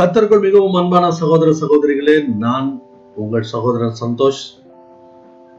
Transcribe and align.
கத்தர்கள் 0.00 0.40
மிகவும் 0.40 0.74
அன்பான 0.74 1.10
சகோதர 1.10 1.54
சகோதரிகளே 1.60 2.26
நான் 2.26 2.82
உங்கள் 3.16 3.42
சகோதரன் 3.42 3.94
Santhosh. 4.00 4.64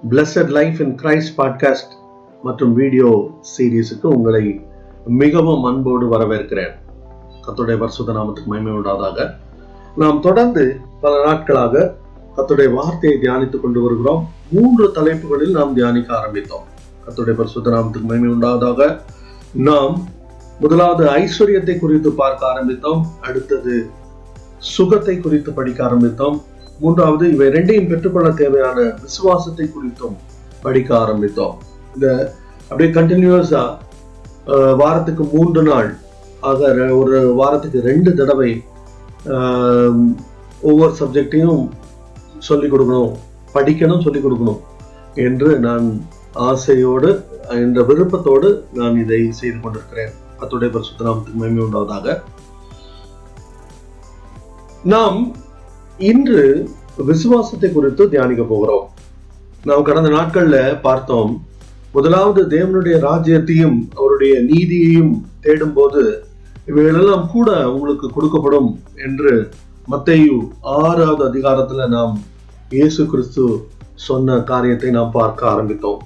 Blessed 0.09 0.47
life 0.47 0.81
in 0.81 0.95
Christ 0.95 1.33
podcast 1.37 1.93
மற்றும் 2.43 2.73
வீடியோ 2.73 3.29
சீரீஸுக்கு 3.57 4.03
உங்களை 4.03 4.61
மிகவும் 5.05 5.63
அன்போடு 5.63 6.11
வரவேற்கிறேன். 6.11 6.71
கத்துடைய 7.47 7.77
பரிசுத்த 7.79 8.11
நாமத்துக்கு 8.11 8.45
மகிமை 8.45 8.73
உண்டாதாக. 8.73 9.29
நாம் 9.95 10.21
தொடர்ந்து 10.21 10.77
பல 11.01 11.25
நாட்களாக 11.25 11.95
கத்துடைய 12.37 12.73
வார்த்தையை 12.73 13.19
தியானித்துக் 13.21 13.61
கொண்டு 13.61 13.81
வருகிறோம். 13.81 14.27
மூன்று 14.51 14.91
தலைப்புகளில் 14.91 15.51
நாம் 15.51 15.73
தியானிக்க 15.73 16.15
ஆரம்பித்தோம். 16.15 16.65
கத்துடைய 17.07 17.33
பரிசுத்த 17.33 17.69
நாமத்துக்கு 17.69 18.01
மகிமை 18.01 18.29
உண்டாவதாக. 18.29 19.01
நாம் 19.53 20.07
முதலாவது 20.59 21.09
ஐஸ்வர்யத்தை 21.09 21.79
குறித்து 21.79 22.11
பார்க்க 22.11 22.47
ஆரம்பித்தோம். 22.47 23.01
அடுத்தது 23.21 23.99
சுகத்தை 24.75 25.15
குறித்து 25.19 25.51
படிக்க 25.59 25.79
ஆரம்பித்தோம். 25.87 26.37
மூன்றாவது 26.81 27.25
இவை 27.33 27.47
ரெண்டையும் 27.55 27.89
பெற்றுக்கொள்ள 27.89 28.29
தேவையான 28.41 28.77
விசுவாசத்தை 29.05 29.65
குறித்தும் 29.75 30.15
படிக்க 30.65 30.89
ஆரம்பித்தோம். 31.03 31.55
இந்த 31.95 32.07
அப்படியே 32.69 32.91
கண்டினியூஸா 32.97 33.63
வாரத்துக்கு 34.81 35.23
மூன்று 35.33 35.61
நாள் 35.69 35.89
ஆக 36.49 36.69
ஒரு 36.99 37.17
வாரத்துக்கு 37.39 37.79
ரெண்டு 37.89 38.11
தடவை 38.19 38.51
ஒவ்வொரு 40.69 40.93
சப்ஜெக்டையும் 41.01 41.61
சொல்லிக் 42.47 42.73
கொடுக்கணும் 42.73 43.11
படிக்கணும் 43.55 44.03
சொல்லிக் 44.05 44.25
கொடுக்கணும் 44.25 44.61
என்று 45.25 45.49
நான் 45.65 45.87
ஆசையோடு 46.49 47.09
என்ற 47.63 47.81
விருப்பத்தோடு 47.89 48.49
நான் 48.79 48.97
இதை 49.03 49.19
செய்து 49.39 49.57
கொண்டிருக்கிறேன். 49.63 50.13
அத்துடைய 50.41 50.69
பரிசுத்த 50.75 51.05
நாமத்துக்கு 51.07 51.41
மகிமை 51.41 51.63
உண்டாவதாக. 51.65 52.15
நாம் 54.83 55.35
இன்று 55.97 56.69
விசுவாசத்தை 56.97 57.71
குறித்து 57.71 58.09
தியானிக்க 58.09 58.43
போகிறோம். 58.43 58.89
நாம் 59.63 59.83
கடந்த 59.83 60.09
நாட்கள்ல 60.09 60.81
பார்த்தோம் 60.81 61.45
முதலாவது 61.91 62.57
தேவனுடைய 62.57 62.95
ராஜ்யத்தையும் 62.99 63.87
அவருடைய 63.95 64.39
நீதியையும் 64.39 65.25
தேடும்போது 65.41 66.23
இவைகளெல்லாம் 66.65 67.29
கூட 67.31 67.69
உங்களுக்கு 67.69 68.07
கொடுக்கப்படும் 68.09 68.79
என்று 68.95 69.51
மத்தையு 69.89 70.39
ஆறாவது 70.61 71.23
அதிகாரத்துல 71.29 71.87
நாம் 71.87 72.23
இயேசு 72.69 73.05
கிறிஸ்து 73.05 73.69
சொன்ன 73.93 74.39
காரியத்தை 74.39 74.89
நாம் 74.89 75.11
பார்க்க 75.11 75.49
ஆரம்பித்தோம். 75.49 76.01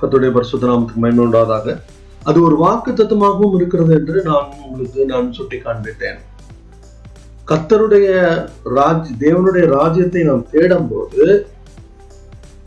கத்துடைய 0.00 0.32
பரிசுத்த 0.32 0.66
நாமத்துக்கு 0.66 1.26
உண்டாவதாக. 1.26 1.80
அது 2.22 2.42
ஒரு 2.42 2.56
வாக்கு 2.56 2.92
தத்துவமாகவும் 2.92 3.54
இருக்கிறது 3.54 3.94
என்று 3.94 4.22
நான் 4.22 4.48
உங்களுக்கு 4.66 5.04
நான் 5.04 5.32
சுட்டி 5.32 5.56
காண்பித்தேன் 5.56 6.20
கத்தருடைய 7.48 8.08
ராஜ் 8.76 9.10
தேவனுடைய 9.20 9.64
ராஜ்யத்தை 9.74 10.22
நாம் 10.22 10.46
தேடும்போது 10.52 11.24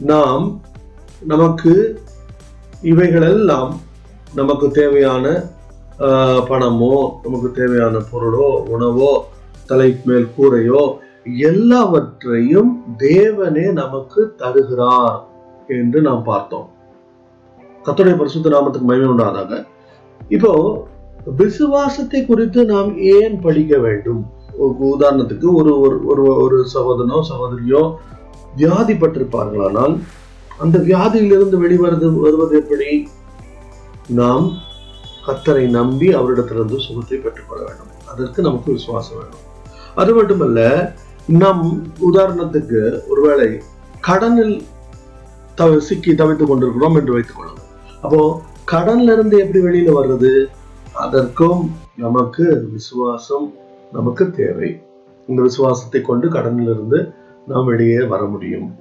நாம் 0.03 0.45
நமக்கு 1.25 1.73
இவைகளெல்லாம் 2.83 3.71
நமக்கு 4.33 4.71
தேவையான 4.71 5.25
ஆஹ், 5.99 6.41
பணமோ 6.47 6.95
நமக்கு 7.23 7.51
தேவையான 7.51 8.01
பொருளோ 8.09 8.47
உணவோ 8.67 9.11
தலைக்கு 9.67 10.03
மேல் 10.05 10.33
கூரையோ 10.35 10.81
எல்லாவற்றையும் 11.47 12.69
தேவனே 13.03 13.65
நமக்கு 13.73 14.21
தருகிறார் 14.37 15.17
என்று 15.69 16.01
நாம் 16.01 16.23
பார்த்தோம். 16.23 16.67
கத்தோடைய 17.85 18.15
பரிசுத்த 18.17 18.49
நாமத்துக்கு 18.49 18.89
மகிமை 18.89 19.09
உண்டாதாக. 19.09 19.51
இப்போ 20.29 20.51
விசுவாசத்தை 21.39 22.19
குறித்து 22.25 22.61
நாம் 22.65 22.89
ஏன் 23.13 23.35
படிக்க 23.41 23.77
வேண்டும்? 23.77 24.21
உதாரணத்துக்கு 24.91 25.47
ஒரு 25.59 25.71
ஒரு 25.85 25.97
ஒரு 26.11 26.23
ஒரு 26.43 26.57
சகோதரனோ 26.75 27.19
சகோதரியோ 27.31 27.81
வியாதிப்பட்டிருப்பார்களானால் 28.57 29.95
அந்த 30.63 30.77
வியாதியிலிருந்து 30.79 31.57
வெளிவருது 31.63 32.07
வருவது 32.25 32.53
எப்படி? 32.61 32.89
நாம் 34.19 34.45
கத்தரை 35.27 35.65
நம்பி 35.77 36.07
அவரிடத்திலிருந்து 36.19 36.77
சுகத்தை 36.85 37.17
பெற்றுக்கொள்ள 37.17 37.61
வேண்டும். 37.67 37.91
அதற்கு 38.11 38.41
நமக்கு 38.41 38.69
விசுவாசம் 38.71 39.17
வேணும் 39.19 39.45
அது 40.01 40.11
மட்டுமல்ல 40.13 40.59
நம் 41.41 41.63
உதாரணத்துக்கு 42.09 42.81
ஒருவேளை 43.09 43.49
கடனில் 43.99 44.55
தவ 45.55 45.79
சிக்கி 45.79 46.11
தவித்துக் 46.15 46.49
கொண்டிருக்கிறோம் 46.49 46.97
என்று 46.99 47.13
வைத்துக் 47.13 47.37
கொள்ளுங்கள். 47.37 47.69
அப்போ 48.01 48.19
கடன்ல 48.71 49.13
இருந்து 49.17 49.37
எப்படி 49.43 49.59
வெளியில 49.65 49.91
வர்றது? 49.99 50.31
அதற்கும் 51.05 51.61
நமக்கு 51.95 52.45
விசுவாசம் 52.71 53.47
நமக்கு 53.91 54.31
தேவை. 54.31 54.81
இந்த 55.27 55.41
விசுவாசத்தை 55.41 56.01
கொண்டு 56.01 56.29
கடனிலிருந்து 56.29 57.13
நாம் 57.47 57.65
வெளியே 57.65 58.03
வர 58.03 58.25
முடியும். 58.25 58.75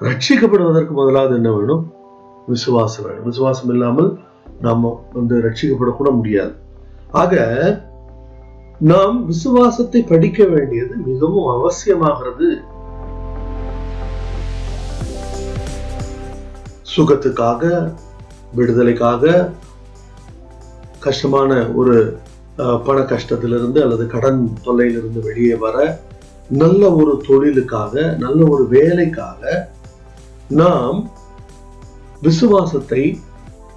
ரட்சிக்கப்படுவதற்கு 0.00 0.90
முதலாவது 0.90 1.34
என்ன 1.34 1.52
வேணும்? 1.52 1.92
விசுவாசம் 2.46 3.04
வேணும். 3.04 3.24
விசுவாசம் 3.24 3.68
இல்லாமல் 3.68 4.18
நாம் 4.60 5.00
வந்து 5.12 5.36
ரட்சிக்கப்படக்கூட 5.38 6.10
முடியாது. 6.14 6.54
ஆக 7.10 7.34
நாம் 8.78 9.26
விசுவாசத்தை 9.26 10.02
படிக்க 10.02 10.44
வேண்டியது 10.44 10.96
மிகவும் 10.96 11.48
அவசியமாகிறது. 11.56 12.64
சுகத்துக்காக 16.96 17.92
விடுதலைக்காக 18.54 19.50
கஷ்டமான 21.00 21.66
ஒரு 21.66 22.18
பண 22.56 23.00
கஷ்டத்திலிருந்து 23.00 23.80
அல்லது 23.80 24.06
கடன் 24.06 24.52
தொல்லையிலிருந்து 24.64 25.20
வெளியே 25.20 25.54
வர 25.54 26.00
நல்ல 26.48 26.92
ஒரு 26.92 27.22
தொழிலுக்காக 27.26 28.16
நல்ல 28.18 28.46
ஒரு 28.48 28.68
வேலைக்காக 28.68 29.72
நாம் 30.48 31.10
விசுவாசத்தை 32.22 33.20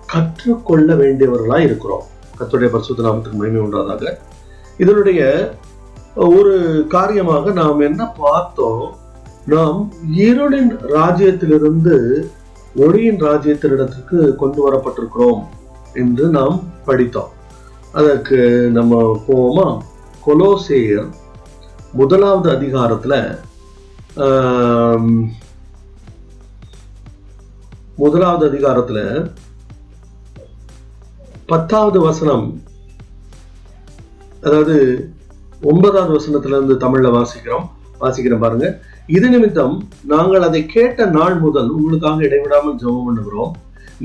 கற்றுக்கொள்ள 0.05 0.93
வேண்டியவர்களாக 0.93 1.59
இருக்கிறோம். 1.59 2.03
கத்துடைய 2.39 2.69
பரிசுத்த 2.69 3.03
நாமத்துக்கு 3.03 3.33
மகிமை 3.33 3.61
உண்டாதாக. 3.61 4.13
இதனுடைய 4.77 5.51
ஒரு 6.15 6.85
காரியமாக 6.89 7.51
நாம் 7.51 7.79
என்ன 7.79 8.05
பார்த்தோம்? 8.05 8.95
நாம் 9.45 9.93
இருளின் 10.15 10.71
ராஜ்யத்திலிருந்து 10.89 12.23
ஒளியின் 12.75 13.21
ராஜ்யத்தினிடத்திற்கு 13.21 14.35
கொண்டு 14.35 14.59
வரப்பட்டிருக்கிறோம் 14.65 15.43
என்று 15.93 16.27
நாம் 16.27 16.63
படித்தோம். 16.85 17.37
அதற்கு 17.97 18.39
நம்ம 18.77 18.95
போவோமா? 19.27 19.67
கொலோசேயர் 20.25 21.07
முதலாவது 21.99 22.49
அதிகாரத்துல 22.55 23.13
முதலாவது 28.01 28.43
அதிகாரத்துல 28.49 28.99
பத்தாவது 31.51 31.99
வசனம் 32.07 32.45
அதாவது 34.45 34.75
ஒன்பதாவது 35.69 36.11
வசனத்துல 36.17 36.57
இருந்து 36.57 36.75
தமிழ்ல 36.83 37.07
வாசிக்கிறோம். 37.15 37.65
வாசிக்கிறோம் 38.01 38.43
பாருங்க. 38.43 38.67
இது 39.17 39.27
நிமித்தம் 39.29 39.75
நாங்கள் 40.13 40.45
அதை 40.47 40.61
கேட்ட 40.75 41.05
நாள் 41.17 41.35
முதல் 41.45 41.69
உங்களுக்காக 41.77 42.23
இடைவிடாமல் 42.27 42.79
ஜெபம் 42.81 43.07
பண்ணுகிறோம். 43.07 43.51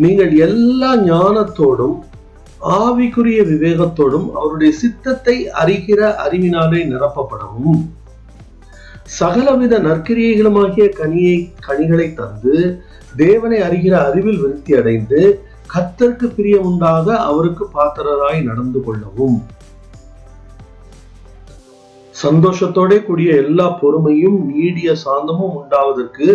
நீங்கள் 0.04 0.32
எல்லா 0.46 0.90
ஞானத்தோடும் 1.10 1.96
ஆவிக்குரிய 2.64 3.40
விவேகத்தோடும் 3.50 4.28
அவருடைய 4.32 4.72
சித்தத்தை 4.72 5.48
அறிகிற 5.62 6.00
அறிவினாலே 6.24 6.80
நிரப்பப்படவும். 6.92 7.82
சகலவித 9.18 9.78
நற்கிரியைகளுமாகிய 9.78 10.86
கனியை 11.00 11.36
கனிகளை 11.66 12.14
தந்து 12.14 12.54
தேவனை 13.16 13.58
அறிகிற 13.60 13.94
அறிவில் 14.10 14.40
விருத்தி 14.40 14.72
அடைந்து 14.74 15.20
கத்தருக்கு 15.74 16.26
பிரியமுண்டாக 16.36 17.06
அவருக்கு 17.16 17.66
பாத்திரராய் 17.74 18.40
நடந்து 18.42 18.84
கொள்ளவும். 18.84 19.46
சந்தோஷத்தோட 22.22 23.04
கூடிய 23.04 23.34
எல்லா 23.34 23.68
பொறுமையும் 23.82 24.38
நீடிய 24.52 24.94
சாந்தமும் 25.04 25.54
உண்டாவதற்கு 25.60 26.26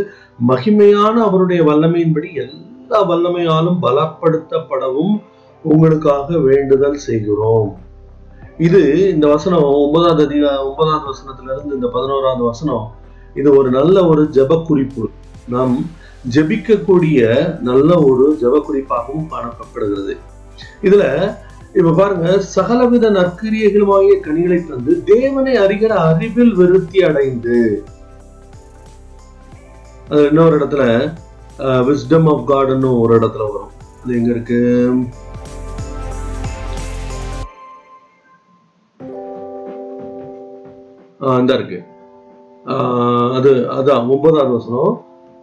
மகிமையான 0.47 1.15
அவருடைய 1.27 1.63
வல்லமையின்படி 1.63 2.33
எல்லா 2.33 2.99
வல்லமையாலும் 3.09 3.79
பலப்படுத்தப்படவும் 3.81 5.15
உங்களுக்காக 5.63 6.37
வேண்டுதல் 6.49 6.97
செய்கிறோம். 7.07 7.69
இது 8.67 8.81
இந்த 9.13 9.25
வசனம் 9.33 9.65
ஒன்பதாவது 9.81 10.21
அதிகா 10.27 10.51
ஒன்பதாவது 10.67 11.05
வசனத்துல 11.11 11.51
இருந்து 11.55 11.77
இந்த 11.77 11.89
பதினோராவது 11.95 12.43
வசனம் 12.49 12.85
இது 13.39 13.49
ஒரு 13.59 13.69
நல்ல 13.77 13.97
ஒரு 14.11 14.23
ஜெப 14.37 14.57
குறிப்பு 14.69 15.03
நாம் 15.53 15.75
ஜெபிக்கக்கூடிய 16.35 17.19
நல்ல 17.67 17.89
ஒரு 18.09 18.25
ஜெப 18.41 18.55
குறிப்பாகவும் 18.67 19.29
காணப்படுகிறது. 19.33 20.15
இதுல 20.87 21.05
இப்ப 21.79 21.93
பாருங்க 21.99 22.27
சகலவித 22.55 23.09
நற்கிரியைகளுமாகிய 23.17 24.15
கனிகளை 24.25 24.59
தந்து 24.69 24.93
தேவனை 25.11 25.53
அறிகிற 25.63 25.93
அறிவில் 26.09 26.53
விருத்தி 26.59 26.99
அடைந்து. 27.09 27.57
அது 30.11 30.21
இன்னொரு 30.29 30.53
இடத்துல 30.59 30.83
விஸ்டம் 31.89 32.29
ஆஃப் 32.33 32.45
காட்னு 32.51 32.91
ஒரு 33.01 33.13
இடத்துல 33.19 33.43
வரும். 33.51 33.73
அது 34.01 34.17
எங்க 34.19 34.31
இருக்கு? 34.35 34.61
இந்த 41.19 41.53
இருக்கு. 41.57 41.79
அது 43.37 43.51
அதான் 43.77 44.09
ஒன்பதாவது 44.13 44.51
வசனம். 44.57 44.95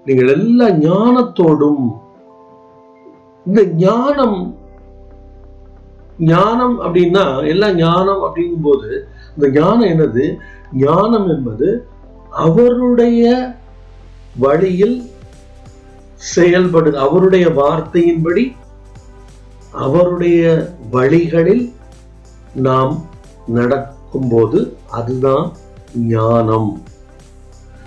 நீங்கள் 0.06 0.30
எல்லா 0.36 0.66
ஞானத்தோடும் 0.84 1.86
இந்த 3.46 3.60
ஞானம் 3.84 4.38
ஞானம் 6.30 6.76
அப்படின்னா 6.84 7.24
எல்லா 7.52 7.68
ஞானம் 7.80 8.22
அப்படிங்கும் 8.26 8.66
போது 8.66 8.90
இந்த 9.34 9.46
ஞானம் 9.58 9.90
என்னது? 9.92 10.24
ஞானம் 10.84 11.26
என்பது 11.34 11.68
அவருடைய 12.44 13.24
வழியில் 14.44 14.96
செயல்படு 16.34 16.90
அவருடைய 17.04 17.46
வார்த்தையின்படி 17.60 18.44
அவருடைய 19.84 20.42
வழிகளில் 20.94 21.64
நாம் 22.66 22.94
நடக்கும்போது 23.58 24.58
அதுதான் 24.98 25.46
ஞானம். 26.12 26.70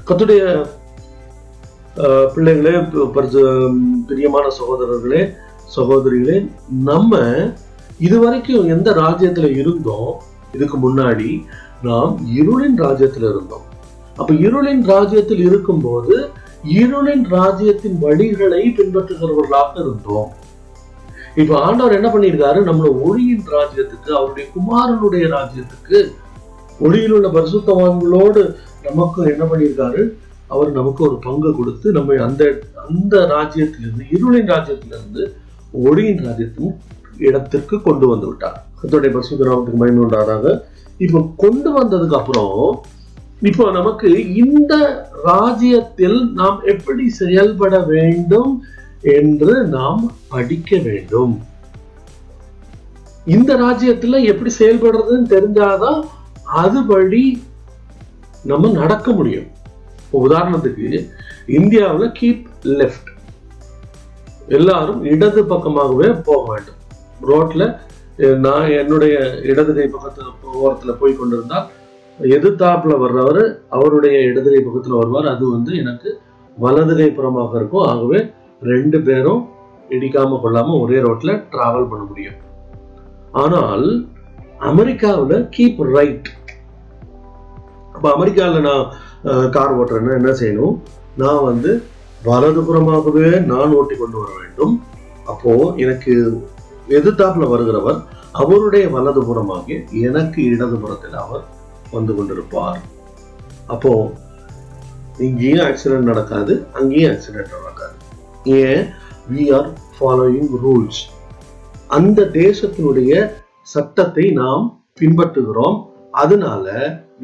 கத்துடைய 0.08 0.44
பிள்ளைகளே 2.34 2.74
பிரியமான 4.10 4.46
சகோதரர்களே 4.60 5.22
சகோதரிகளே 5.76 6.38
நம்ம 6.90 7.22
இதுவரைக்கும் 8.00 8.68
எந்த 8.76 8.90
ராஜ்யத்துல 8.92 9.48
இருந்தோம் 9.58 10.14
இதுக்கு 10.54 10.78
முன்னாடி 10.86 11.32
நாம் 11.82 12.14
இருளின் 12.40 12.78
ராஜ்யத்துல 12.86 13.30
இருந்தோம். 13.34 13.66
அப்ப 14.16 14.34
இருளின் 14.34 14.84
ராஜ்யத்தில் 14.94 15.44
இருக்கும்போது 15.50 16.16
இருளின் 16.80 17.26
ராஜ்யத்தின் 17.30 17.98
வழிகளை 18.02 18.62
பின்பற்றுகிறவர்களாக 18.78 19.74
இருந்தோம். 19.74 20.32
இப்ப 21.36 21.60
ஆண்டவர் 21.68 21.98
என்ன 21.98 22.08
பண்ணியிருக்காரு? 22.14 22.60
நம்மள 22.70 22.90
ஒளியின் 23.08 23.46
ராஜ்யத்துக்கு 23.58 24.10
அவருடைய 24.20 24.46
குமாரனுடைய 24.56 25.26
ராஜ்யத்துக்கு 25.36 26.00
ஒளியில் 26.86 27.14
உள்ள 27.18 27.28
பரிசுத்தவான்களோடு 27.38 28.42
நமக்கு 28.88 29.22
என்ன 29.34 29.44
பண்ணியிருக்காரு? 29.52 30.02
அவர் 30.54 30.70
நமக்கு 30.78 31.02
ஒரு 31.08 31.18
பங்கு 31.26 31.50
கொடுத்து 31.56 31.88
நம்ம 31.98 32.16
அந்த 32.28 32.44
அந்த 32.86 33.16
ராஜ்யத்திலிருந்து 33.34 34.06
இருளின் 34.16 34.52
ராஜ்யத்திலிருந்து 34.54 35.24
ஒளியின் 35.88 36.24
ராஜ்யத்தின் 36.28 36.78
இடத்திற்கு 37.28 37.76
கொண்டு 37.88 38.06
வந்து 38.12 38.28
விட்டார். 38.28 38.58
அதோடைய 38.84 39.12
பரிசுத்த 39.16 39.48
நாமத்துக்கு 39.50 39.82
மகிமை 39.82 40.02
உண்டாதாக 40.06 40.56
இப்போ 41.06 41.20
கொண்டு 41.44 41.70
வந்ததுக்கு 41.80 42.18
அப்புறம் 42.22 42.58
இப்போ 43.50 43.66
நமக்கு 43.72 44.10
இந்த 44.44 44.74
ராஜ்யத்தில் 45.30 46.18
நாம் 46.40 46.60
எப்படி 46.74 47.04
செயல்பட 47.22 47.76
வேண்டும் 47.94 48.52
என்று 49.18 49.54
நாம் 49.76 50.02
படிக்க 50.34 50.72
வேண்டும். 50.88 51.36
இந்த 53.36 53.52
ராஜ்யத்துல 53.66 54.22
எப்படி 54.32 54.52
செயல்படுறதுன்னு 54.60 55.30
தெரிஞ்சாதான் 55.36 56.00
அதுபடி 56.64 57.24
நம்ம 58.50 58.72
நடக்க 58.82 59.08
முடியும். 59.20 59.48
இப்போ 60.04 60.18
உதாரணத்துக்கு 60.28 60.88
இந்தியாவில் 61.58 62.14
கீப் 62.20 62.46
லெஃப்ட் 62.80 63.10
எல்லாரும் 64.58 65.02
இடது 65.14 65.42
பக்கமாகவே 65.52 66.08
போக 66.28 66.44
வேண்டும். 66.52 66.80
ரோட்ல 67.30 67.64
நான் 68.46 68.70
என்னுடைய 68.80 69.16
இடது 69.52 69.74
கை 69.76 69.86
பக்கத்துல 69.96 70.32
ஓரத்துல 70.62 70.94
போய் 71.02 71.20
கொண்டிருந்தால் 71.20 71.68
எதிர்த்தாப்புல 72.20 72.94
வர்றவர் 73.04 73.44
அவருடைய 73.76 74.18
இடது 74.32 74.50
கை 74.54 74.62
பக்கத்தில் 74.64 75.00
வருவார். 75.02 75.30
அது 75.34 75.44
வந்து 75.52 75.72
எனக்கு 75.84 76.10
வலது 76.58 76.96
கை 77.00 77.10
புறமாக 77.18 77.54
இருக்கும். 77.60 77.86
ஆகவே 77.92 78.20
ரெண்டு 78.72 79.00
பேரும் 79.08 79.44
இடிக்காம 79.98 80.40
கொள்ளாம 80.44 80.80
ஒரே 80.82 80.98
ரோட்ல 81.06 81.32
டிராவல் 81.54 81.90
பண்ண 81.92 82.04
முடியும். 82.10 82.40
ஆனால் 83.44 83.88
அமெரிக்காவில் 84.72 85.48
கீப் 85.56 85.82
ரைட் 85.96 86.30
அப்போ 88.00 88.10
அமெரிக்காவில் 88.18 88.66
நான் 88.68 88.84
கார் 89.56 89.74
ஓட்டுறேன்னா 89.78 90.14
என்ன 90.18 90.32
செய்யணும்? 90.42 90.76
நான் 91.22 91.42
வந்து 91.48 91.72
வலதுபுறமாகவே 92.28 93.26
நான் 93.50 93.74
ஓட்டி 93.78 93.96
கொண்டு 94.02 94.18
வர 94.22 94.30
வேண்டும். 94.42 94.74
அப்போது 95.32 95.66
எனக்கு 95.84 96.14
எதிர்த்தாப்பில் 96.98 97.52
வருகிறவர் 97.54 98.00
அவருடைய 98.44 98.86
வலதுபுறமாக 98.94 99.68
எனக்கு 100.06 100.40
இடதுபுறத்தில் 100.52 101.18
அவர் 101.24 101.44
வந்து 101.96 102.16
கொண்டிருப்பார். 102.20 102.80
அப்போது 103.76 104.16
இங்கேயும் 105.28 105.66
ஆக்சிடென்ட் 105.68 106.10
நடக்காது 106.12 106.56
அங்கேயும் 106.80 107.12
ஆக்சிடென்ட் 107.14 107.54
நடக்காது. 107.58 107.96
ஏன்? 108.62 108.84
வி 109.34 109.46
ஆர் 109.60 109.70
ஃபாலோயிங் 109.98 110.52
ரூல்ஸ் 110.64 111.04
அந்த 112.00 112.30
தேசத்தினுடைய 112.42 113.14
சட்டத்தை 113.76 114.28
நாம் 114.42 114.66
பின்பற்றுகிறோம். 115.02 115.78
அதனால 116.14 116.66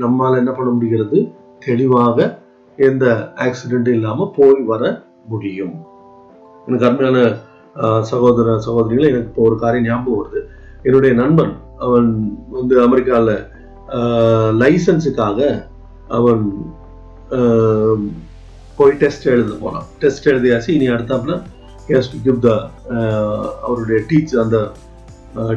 நம்மால் 0.03 0.39
என்ன 0.41 0.51
பண்ண 0.57 0.69
முடிகிறது? 0.75 1.17
தெளிவாக 1.65 2.17
எந்த 2.77 3.05
ஆக்சிடென்ட் 3.45 3.89
இல்லாமல் 3.97 4.33
போய் 4.37 4.61
வர 4.71 4.83
முடியும். 5.31 5.75
எனக்கு 6.67 6.87
அருமையான 6.87 7.19
சகோதர 8.11 8.57
சகோதரிகளை 8.67 9.07
எனக்கு 9.11 9.29
இப்போ 9.31 9.43
ஒரு 9.49 9.55
காரியம் 9.63 9.87
ஞாபகம் 9.89 10.19
வருது. 10.19 10.41
என்னுடைய 10.87 11.11
நண்பன் 11.21 11.53
அவன் 11.85 12.09
வந்து 12.57 12.75
அமெரிக்காவில் 12.87 13.35
லைசன்ஸுக்காக 14.61 15.39
அவன் 16.17 16.43
போய் 18.77 18.99
டெஸ்ட் 19.01 19.27
எழுத 19.33 19.51
போனான். 19.63 19.87
டெஸ்ட் 20.01 20.29
எழுதியாச்சு. 20.31 20.69
இனி 20.77 20.87
அடுத்தாப்புல 20.93 21.35
ஹேஸ் 21.89 22.11
டு 22.13 22.19
கிவ் 22.27 22.39
த 22.47 22.51
அவருடைய 23.65 23.99
டீச்சர் 24.11 24.43
அந்த 24.45 24.59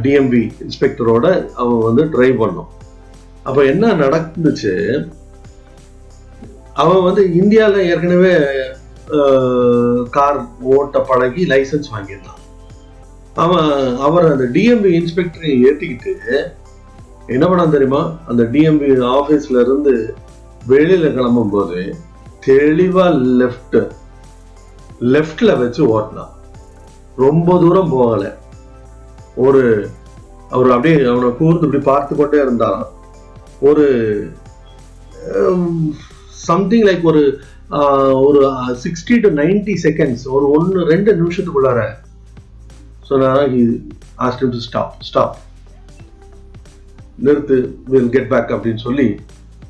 டிஎம்பி 0.05 0.43
இன்ஸ்பெக்டரோட 0.65 1.27
அவன் 1.61 1.87
வந்து 1.89 2.05
ட்ரைவ் 2.15 2.37
பண்ணோம். 2.43 2.71
அப்போ 3.49 3.61
என்ன 3.73 3.93
நடந்துச்சு? 4.03 4.75
அவன் 6.83 7.07
வந்து 7.07 7.23
இந்தியாவில் 7.41 7.89
ஏற்கனவே 7.91 8.35
கார் 10.17 10.39
ஓட்ட 10.75 10.99
பழகி 11.11 11.45
லைசன்ஸ் 11.53 11.93
வாங்கியிருந்தான். 11.93 12.43
அவன் 13.45 13.71
அவர் 14.07 14.27
அந்த 14.33 14.47
டிஎம்பி 14.57 14.91
இன்ஸ்பெக்டரை 14.99 15.53
ஏற்றிக்கிட்டு 15.69 16.15
என்ன 17.35 17.45
பண்ணான் 17.47 17.75
தெரியுமா? 17.77 18.03
அந்த 18.31 18.43
டிஎம்பி 18.55 18.89
ஆஃபீஸ்ல 19.19 19.63
இருந்து 19.67 19.95
வெளியில 20.73 21.09
கிளம்பும் 21.17 21.53
போது 21.55 21.81
தெளிவா 22.47 23.07
லெஃப்ட் 23.41 23.79
லெஃப்ட்ல 25.15 25.51
வச்சு 25.63 25.83
ஓட்டினான். 25.95 26.35
ரொம்ப 27.25 27.59
தூரம் 27.65 27.93
போகலை. 27.97 28.31
ஒரு 29.47 29.63
அவர் 30.55 30.75
அப்படியே 30.77 30.99
அவனை 31.11 31.31
கூர்ந்து 31.41 31.67
இப்படி 31.67 31.83
பார்த்து 31.91 32.13
கொண்டே 32.17 32.39
இருந்தாராம். 32.45 32.93
ஒரு 33.61 33.87
um, 35.35 35.95
சம்திங் 36.47 36.85
லைக் 36.85 37.03
ஒரு 37.03 37.23
uh, 37.71 38.13
ஒரு 38.21 38.41
சிக்ஸ்டி 38.75 39.17
டு 39.21 39.29
90 39.37 39.77
செகண்ட்ஸ் 39.83 40.25
ஒரு 40.29 40.47
ஒன்று 40.51 40.85
ரெண்டு 40.85 41.11
நிமிஷத்துக்குள்ளார 41.15 41.81
சொன்னாரா 43.03 43.43
ஆஸ்ட் 44.17 44.45
டு 44.45 44.61
ஸ்டாப் 44.61 44.95
ஸ்டாப் 45.01 45.37
நிறுத்து 47.23 47.57
வில் 47.85 48.11
கெட் 48.11 48.29
பேக் 48.29 48.55
அப்படின்னு 48.55 48.83
சொல்லி 48.83 49.09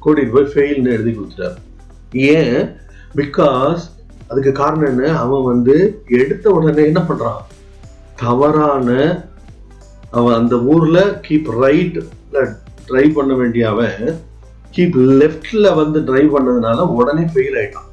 கூட்டிகிட்டு 0.03 0.35
போய் 0.35 0.51
ஃபெயில்னு 0.53 0.93
எழுதி 0.93 1.13
கொடுத்துட்டார். 1.13 1.57
ஏன்? 2.33 2.61
பிகாஸ் 3.15 3.83
அதுக்கு 4.29 4.53
காரணம் 4.53 4.89
என்ன? 4.89 5.13
அவன் 5.19 5.45
வந்து 5.45 5.77
எடுத்த 6.09 6.51
உடனே 6.51 6.85
என்ன 6.85 7.01
பண்ணுறான் 7.01 7.43
தவறான 8.17 8.89
அவன் 10.11 10.35
அந்த 10.35 10.57
ஊரில் 10.57 11.03
கீப் 11.29 11.49
ரைட் 11.61 11.99
டிரைவ் 12.89 13.17
பண்ண 13.19 13.35
வேண்டிய 13.35 13.69
அவன் 13.69 14.01
கீப் 14.77 14.97
லெஃப்ட்ல 15.21 15.75
வந்து 15.81 15.99
டிரைவ் 16.09 16.35
பண்ணதுனால 16.37 16.87
உடனே 16.99 17.25
ஃபெயில் 17.35 17.59
ஆயிட்டான். 17.61 17.89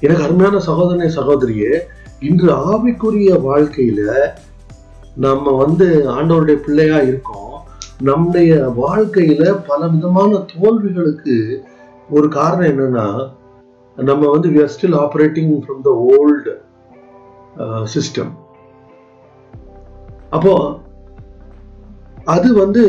எனக்கு 0.00 0.24
அருமையான 0.28 0.60
சகோதரனை 0.68 1.08
சகோதரியே 1.16 1.72
இன்று 2.20 2.50
ஆவிக்குரிய 2.72 3.30
வாழ்க்கையில 3.48 4.10
நம்ம 5.16 5.50
வந்து 5.62 5.86
ஆண்டவருடைய 6.10 6.58
பிள்ளையா 6.66 6.98
இருக்கோம். 7.10 7.48
நம்முடைய 8.08 8.52
வாழ்க்கையில 8.82 9.42
பல 9.66 9.88
விதமான 9.88 10.30
தோல்விகளுக்கு 10.52 11.36
ஒரு 12.10 12.28
காரணம் 12.28 12.70
என்னன்னா 12.70 13.06
நம்ம 13.96 14.30
வந்து 14.30 14.48
we 14.48 14.58
are 14.64 14.72
still 14.76 14.94
operating 15.04 15.50
from 15.66 15.78
the 15.86 15.94
system 17.94 18.30
uh, 18.32 18.40
அப்போ 20.30 20.54
அது 22.24 22.48
வந்து 22.54 22.82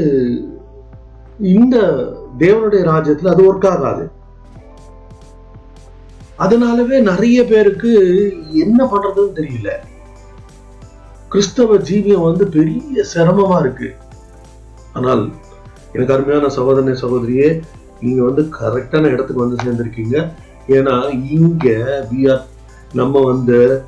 இந்த 1.40 1.78
தேவனுடைய 2.40 2.84
ராஜ்யத்தில் 2.84 3.32
அது 3.32 3.54
ஒர்க் 3.54 3.68
ஆகாது. 3.68 4.10
அதனாலவே 6.38 7.02
நிறைய 7.02 7.46
பேருக்கு 7.46 7.92
என்ன 8.52 8.86
பண்றதுன்னு 8.86 9.38
தெரியல. 9.40 9.72
கிறிஸ்தவ 11.30 11.78
ஜீவியம் 11.78 12.24
வந்து 12.24 12.48
பெரிய 12.48 13.04
சிரமமா 13.16 13.60
இருக்கு. 13.60 13.96
ஆனால் 14.94 15.32
எனக்கு 15.94 16.14
அருமையான 16.14 16.50
சகோதரனை 16.50 17.02
சகோதரியே 17.02 17.62
நீங்க 18.00 18.24
வந்து 18.24 18.42
கரெக்டான 18.42 19.04
இடத்துக்கு 19.04 19.46
வந்து 19.48 19.64
சேர்ந்திருக்கீங்க. 19.64 20.32
ஏன்னா 20.68 20.96
இங்க 21.30 21.68
வி 22.12 22.32
ஆர் 22.32 22.46
நம்ம 22.94 23.22
வந்து 23.22 23.84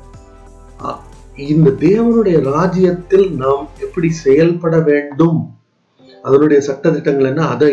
இந்த 1.34 1.70
தேவனுடைய 1.70 2.52
ராஜ்யத்தில் 2.52 3.32
நாம் 3.32 3.68
எப்படி 3.80 4.10
செயல்பட 4.10 4.80
வேண்டும்? 4.80 5.55
அதனுடைய 6.26 6.58
சட்ட 6.68 6.90
திட்டங்கள் 6.96 7.30
என்ன? 7.30 7.42
அதை 7.54 7.70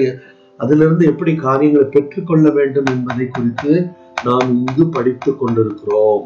அதிலிருந்து 0.64 1.04
எப்படி 1.12 1.32
காரியங்களை 1.48 1.86
பெற்றுக்கொள்ள 1.96 2.48
வேண்டும் 2.58 2.90
என்பதை 2.94 3.26
குறித்து 3.36 3.72
நாம் 4.28 4.50
இங்கு 4.58 4.86
படித்துக் 4.96 5.40
கொண்டிருக்கிறோம். 5.42 6.24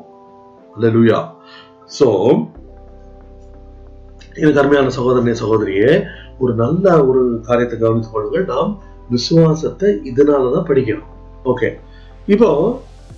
லலுயா 0.82 1.20
சோ 1.98 2.08
எனக்கு 4.40 4.62
அருமையான 4.62 4.92
சகோதரனே 4.98 5.34
சகோதரியே 5.44 5.92
ஒரு 6.44 6.52
நல்ல 6.64 6.86
ஒரு 7.10 7.22
காரியத்தை 7.48 7.78
கவனித்துக் 7.78 8.16
கொள்ளுங்கள். 8.16 8.50
நாம் 8.54 8.72
விசுவாசத்தை 9.14 9.90
இதனாலதான் 10.12 10.68
படிக்கணும். 10.72 11.14
ஓகே 11.52 11.70
இப்போ 12.34 12.50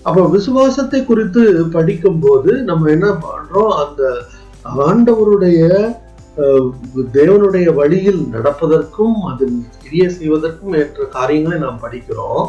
அப்போ 0.07 0.21
விசுவாசத்தை 0.35 0.99
குறித்து 1.05 1.41
படிக்கும் 1.75 2.21
போது 2.25 2.51
நம்ம 2.69 2.89
என்ன 2.95 3.07
பண்றோம்? 3.25 3.73
அந்த 3.83 4.03
ஆண்டவருடைய 4.85 5.61
தேவனுடைய 7.13 7.73
வழியில் 7.73 8.21
நடப்பதற்கும் 8.31 9.15
அதில் 9.25 9.55
கிரிய 9.81 10.09
செய்வதற்கும் 10.09 10.75
ஏற்ற 10.75 11.05
காரியங்களை 11.09 11.57
நாம் 11.57 11.83
படிக்கிறோம். 11.83 12.43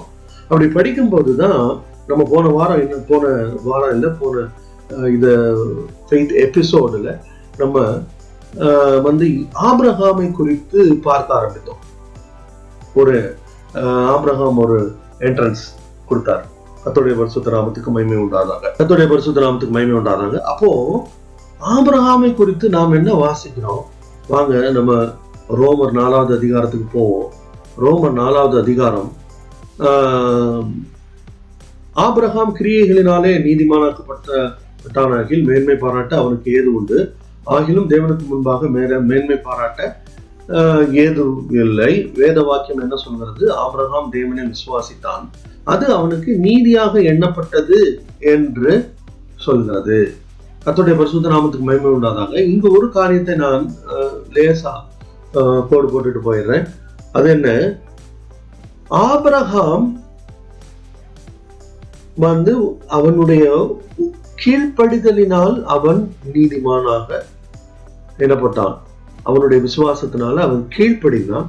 அப்படி 0.50 0.68
படிக்கும்போது 0.68 1.36
தான் 1.36 1.60
நம்ம 2.06 2.22
போன 2.24 2.48
வாரம் 2.48 2.80
இன்னும் 2.80 3.08
போன 3.08 3.24
வாரம் 3.62 3.94
இல்லை 3.94 4.08
போன 4.18 4.44
அஹ், 4.90 5.08
இந்த 5.08 5.28
ஃபெய்த் 6.06 6.32
எபிசோடுல 6.42 7.10
நம்ம 7.58 7.76
அஹ், 8.60 9.00
வந்து 9.00 9.26
ஆப்ரஹாமை 9.62 10.32
குறித்து 10.32 10.78
பார்க்க 11.02 11.38
ஆரம்பித்தோம். 11.38 11.82
ஒரு 12.94 13.16
அஹ், 13.74 14.58
ஒரு 14.58 14.78
என்ட்ரன்ஸ் 15.20 15.62
கொடுத்தார். 16.06 16.44
கத்தோடைய 16.84 17.14
பரிசுத்த 17.16 17.50
நாமத்துக்கு 17.50 17.90
மகிமை 17.90 18.18
உண்டாதாங்க 18.18 18.68
கத்தோடைய 18.78 19.06
பரிசுத்த 19.08 19.40
நாமத்துக்கு 19.40 19.70
மகிமை 19.70 19.96
உண்டாதாங்க 19.98 20.38
அப்போ 20.44 20.70
ஆபிரஹாமை 21.74 22.30
குறித்து 22.34 22.66
நாம் 22.74 22.96
என்ன 22.98 23.10
வாசிக்கிறோம்? 23.22 23.82
வாங்க 24.28 24.70
நம்ம 24.76 24.92
ரோமர் 25.60 25.92
நாலாவது 25.98 26.32
அதிகாரத்துக்கு 26.38 26.86
போவோம். 26.92 27.28
ரோமர் 27.84 28.14
நாலாவது 28.20 28.56
அதிகாரம். 28.62 29.10
ஆபிரஹாம் 32.04 32.52
கிரியைகளினாலே 32.58 33.32
நீதிமானாக்கப்பட்டானாகில் 33.46 35.42
மேன்மை 35.48 35.76
பாராட்ட 35.82 36.12
அவனுக்கு 36.22 36.48
ஏது 36.58 36.70
உண்டு? 36.78 36.98
ஆகிலும் 37.54 37.90
தேவனுக்கு 37.92 38.24
முன்பாக 38.32 38.68
மேல 38.76 39.00
மேன்மை 39.10 39.36
பாராட்ட 39.48 39.80
ஏது 41.04 41.24
இல்லை. 41.64 41.92
வேத 42.14 42.36
வாக்கியம் 42.48 42.82
என்ன 42.84 42.96
சொல்கிறது? 43.04 43.44
ஆபிரகாம் 43.64 44.08
தேவனை 44.16 44.44
விசுவாசித்தான். 44.52 45.24
அது 45.72 45.86
அவனுக்கு 45.98 46.30
நீதியாக 46.46 46.92
எண்ணப்பட்டது 47.12 47.78
என்று 48.34 48.72
சொல்கிறது. 49.46 49.98
கத்தோடைய 50.64 50.94
பரிசுத்த 50.96 51.30
நாமத்துக்கு 51.32 51.66
மகிமை 51.66 51.90
உண்டாதாங்க 51.96 52.38
இங்க 52.52 52.66
ஒரு 52.78 52.86
காரியத்தை 52.96 53.34
நான் 53.44 53.62
லேசா 54.34 54.72
கோடு 55.70 55.86
போட்டுட்டு 55.92 56.20
போயிடுறேன். 56.26 56.64
அது 57.16 57.26
என்ன? 57.36 57.48
ஆபரகாம் 59.06 59.86
வந்து 62.26 62.52
அவனுடைய 62.98 63.44
கீழ்ப்படிதலினால் 64.42 65.56
அவன் 65.76 66.00
நீதிமானாக 66.34 67.08
எனப்பட்டான் 68.26 68.76
அவனுடைய 69.28 69.58
விசுவாசத்தினால 69.66 70.36
அவன் 70.48 70.62
கீழ்ப்படினான் 70.76 71.48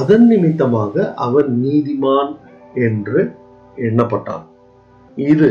அதன் 0.00 0.26
நிமித்தமாக 0.32 1.12
அவன் 1.26 1.50
நீதிமான் 1.64 2.32
என்று 2.88 3.20
எண்ணப்பட்டான். 3.88 4.44
இது 5.16 5.50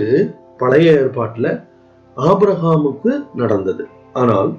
பழைய 0.61 0.91
ஏற்பாட்டில் 1.01 1.49
ஆபிரஹாமுக்கு 2.25 3.11
நடந்தது. 3.41 3.83
ஆனால் 4.21 4.49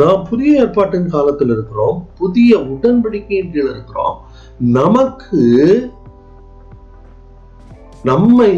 நாம் 0.00 0.22
புதிய 0.30 0.60
ஏற்பாட்டின் 0.62 1.12
காலத்தில் 1.14 1.52
இருக்கிறோம் 1.54 1.98
புதிய 2.20 2.58
உடன்படிக்கையின் 2.74 3.52
கீழ் 3.54 3.70
இருக்கிறோம். 3.72 4.16
நமக்கு 4.78 5.42
நம்மை 8.10 8.52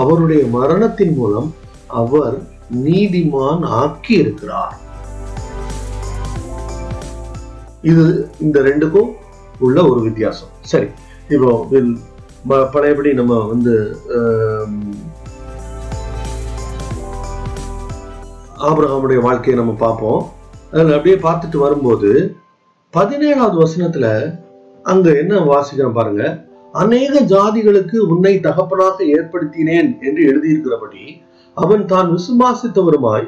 அவருடைய 0.00 0.42
மரணத்தின் 0.56 1.14
மூலம் 1.18 1.48
அவர் 2.02 2.36
நீதிமான் 2.86 3.62
ஆக்கி 3.80 4.14
இருக்கிறார். 4.22 4.74
இது 7.90 8.04
இந்த 8.44 8.58
ரெண்டுக்கும் 8.68 9.10
உள்ள 9.66 9.78
ஒரு 9.90 10.00
வித்தியாசம். 10.06 10.52
சரி 10.72 10.88
இப்போ 11.34 11.50
பழையபடி 12.74 13.10
நம்ம 13.20 13.34
வந்து 13.52 13.74
ஆபிரகாமுடைய 18.64 19.20
வாழ்க்கையை 19.20 19.64
நம்ம 19.64 19.72
பார்ப்போம். 19.78 20.20
அதில் 20.70 20.94
அப்படியே 20.94 21.16
பார்த்துட்டு 21.16 21.56
வரும்போது 21.56 22.10
பதினேழாவது 22.94 23.56
வசனத்துல 23.64 24.06
அங்க 24.82 25.16
என்ன 25.16 25.40
வாசிக்கிறோம் 25.40 25.92
பாருங்க. 25.92 26.44
அநேக 26.72 27.20
ஜாதிகளுக்கு 27.20 27.98
உன்னை 28.12 28.40
தகப்பனாக 28.40 29.04
ஏற்படுத்தினேன் 29.16 29.90
என்று 30.00 30.22
எழுதியிருக்கிறபடி 30.30 31.04
அவன் 31.54 31.84
தான் 31.84 32.08
விசுவாசித்தவருமாய் 32.14 33.26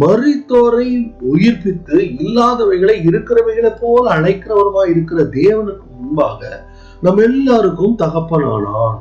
மரித்தோரை 0.00 0.88
உயிர்ப்பித்து 1.20 1.98
இல்லாதவைகளை 2.24 2.96
இருக்கிறவைகளை 3.08 3.72
போல 3.80 4.14
அழைக்கிறவருமாய் 4.14 4.90
இருக்கிற 4.90 5.22
தேவனுக்கு 5.22 5.86
முன்பாக 6.00 6.68
நம் 7.02 7.16
எல்லாருக்கும் 7.16 7.96
தகப்பனானான். 7.96 8.98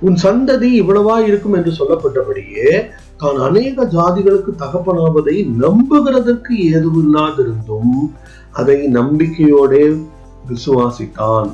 உன் 0.00 0.18
சந்ததி 0.22 0.68
இவ்வளவா 0.80 1.26
இருக்கும் 1.26 1.52
என்று 1.52 1.72
சொல்லப்பட்டபடியே 1.78 2.90
தான் 3.22 3.38
அநேக 3.48 3.84
ஜாதிகளுக்கு 3.96 4.52
தகப்பனாவதை 4.62 5.36
நம்புகிறதற்கு 5.64 6.54
ஏதுவில்லாதிருந்தும் 6.70 7.96
அதை 8.60 8.78
நம்பிக்கையோடே 8.98 9.84
விசுவாசித்தான். 10.50 11.50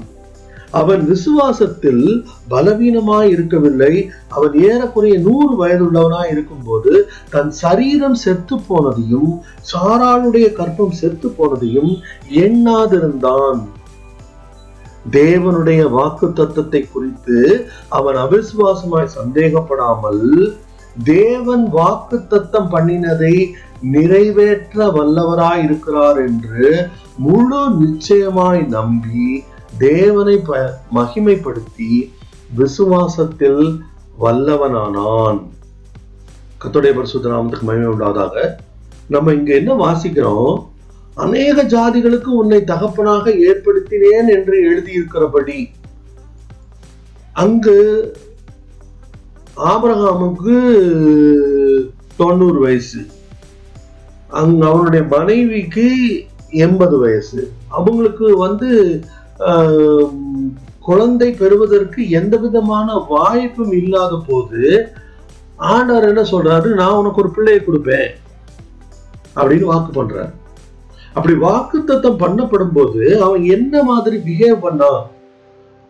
அவன் 0.80 1.02
விசுவாசத்தில் 1.10 2.04
பலவீனமாய் 2.52 3.30
இருக்கவில்லை. 3.34 3.92
அவன் 4.36 4.54
ஏறக்குறைய 4.68 5.14
நூறு 5.26 5.52
வயதுள்ளவனாய் 5.60 6.30
இருக்கும்போது 6.34 6.92
தன் 7.34 7.50
சரீரம் 7.62 8.18
செத்து 8.24 8.56
போனதையும் 8.68 9.30
சாராளுடைய 9.72 10.46
கற்பம் 10.58 10.94
செத்து 11.00 11.30
போனதையும் 11.38 11.92
எண்ணாதிருந்தான். 12.44 13.60
தேவனுடைய 15.18 15.82
வாக்கு 15.96 16.26
தத்துவத்தை 16.38 16.82
குறித்து 16.84 17.38
அவன் 17.98 18.18
அவிசுவாசமாய் 18.24 19.14
சந்தேகப்படாமல் 19.18 20.24
தேவன் 21.04 21.68
வாக்கு 21.68 22.26
தத்தம் 22.26 22.70
பண்ணினதை 22.70 23.50
நிறைவேற்ற 23.82 24.86
வல்லவராய் 24.86 25.64
இருக்கிறார் 25.64 26.26
என்று 26.26 26.88
முழு 27.18 27.70
நிச்சயமாய் 27.70 28.62
நம்பி 28.62 29.44
தேவனை 29.78 30.36
ப- 30.36 30.78
மகிமைப்படுத்தி 30.94 32.12
விசுவாசத்தில் 32.56 33.78
வல்லவனானான். 34.20 35.46
கத்துடைய 36.64 36.94
பரிசுத்த 36.94 37.28
நாமத்துக்கு 37.28 37.60
மகிமை 37.60 37.86
உண்டாதாக. 37.86 38.50
நம்ம 39.06 39.32
இங்க 39.32 39.54
என்ன 39.54 39.74
வாசிக்கிறோம்? 39.74 40.66
அநேக 41.14 41.64
ஜாதிகளுக்கு 41.64 42.24
உன்னை 42.24 42.64
தகப்பனாக 42.64 43.30
ஏற்படுத்தினேன் 43.30 44.28
என்று 44.28 44.62
எழுதியிருக்கிறபடி 44.70 45.66
அங்கு 47.32 48.12
ஆபரகாமுக்கு 49.70 50.54
தொண்ணூறு 52.16 52.58
வயசு. 52.60 53.00
அங்க 54.40 54.60
அவனுடைய 54.70 55.02
மனைவிக்கு 55.14 55.86
எண்பது 56.66 56.96
வயசு. 56.98 57.40
அவங்களுக்கு 57.78 58.26
வந்து 58.36 58.70
குழந்தை 60.88 61.28
பெறுவதற்கு 61.40 62.00
எந்த 62.18 62.34
விதமான 62.44 62.94
வாய்ப்பும் 63.08 63.72
இல்லாத 63.80 64.14
போது 64.28 64.62
ஆண்டவர் 65.56 66.08
என்ன 66.10 66.22
சொல்றாரு? 66.32 66.68
நான் 66.80 66.98
உனக்கு 67.00 67.22
ஒரு 67.22 67.30
பிள்ளையை 67.36 67.60
கொடுப்பேன். 67.62 68.08
அப்படின்னு 69.38 69.70
வாக்கு 69.72 69.92
பண்றாரு. 69.98 70.32
அப்படி 71.14 71.34
வாக்கு 71.46 71.78
தத்தம் 71.84 72.20
பண்ணப்படும் 72.22 72.74
போது 72.74 73.02
அவன் 73.26 73.44
என்ன 73.56 73.82
மாதிரி 73.82 74.16
பிஹேவ் 74.28 74.64
பண்ணான்? 74.66 75.02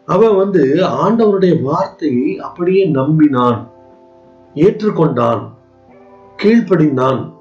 அவன் 0.08 0.36
வந்து 0.36 0.62
ஆண்டவருடைய 1.04 1.62
வார்த்தையை 1.62 2.38
அப்படியே 2.38 2.90
நம்பினான் 2.90 3.68
ஏற்றுக்கொண்டான் 4.54 5.42
கீழ்ப்படிந்தான். 6.42 7.32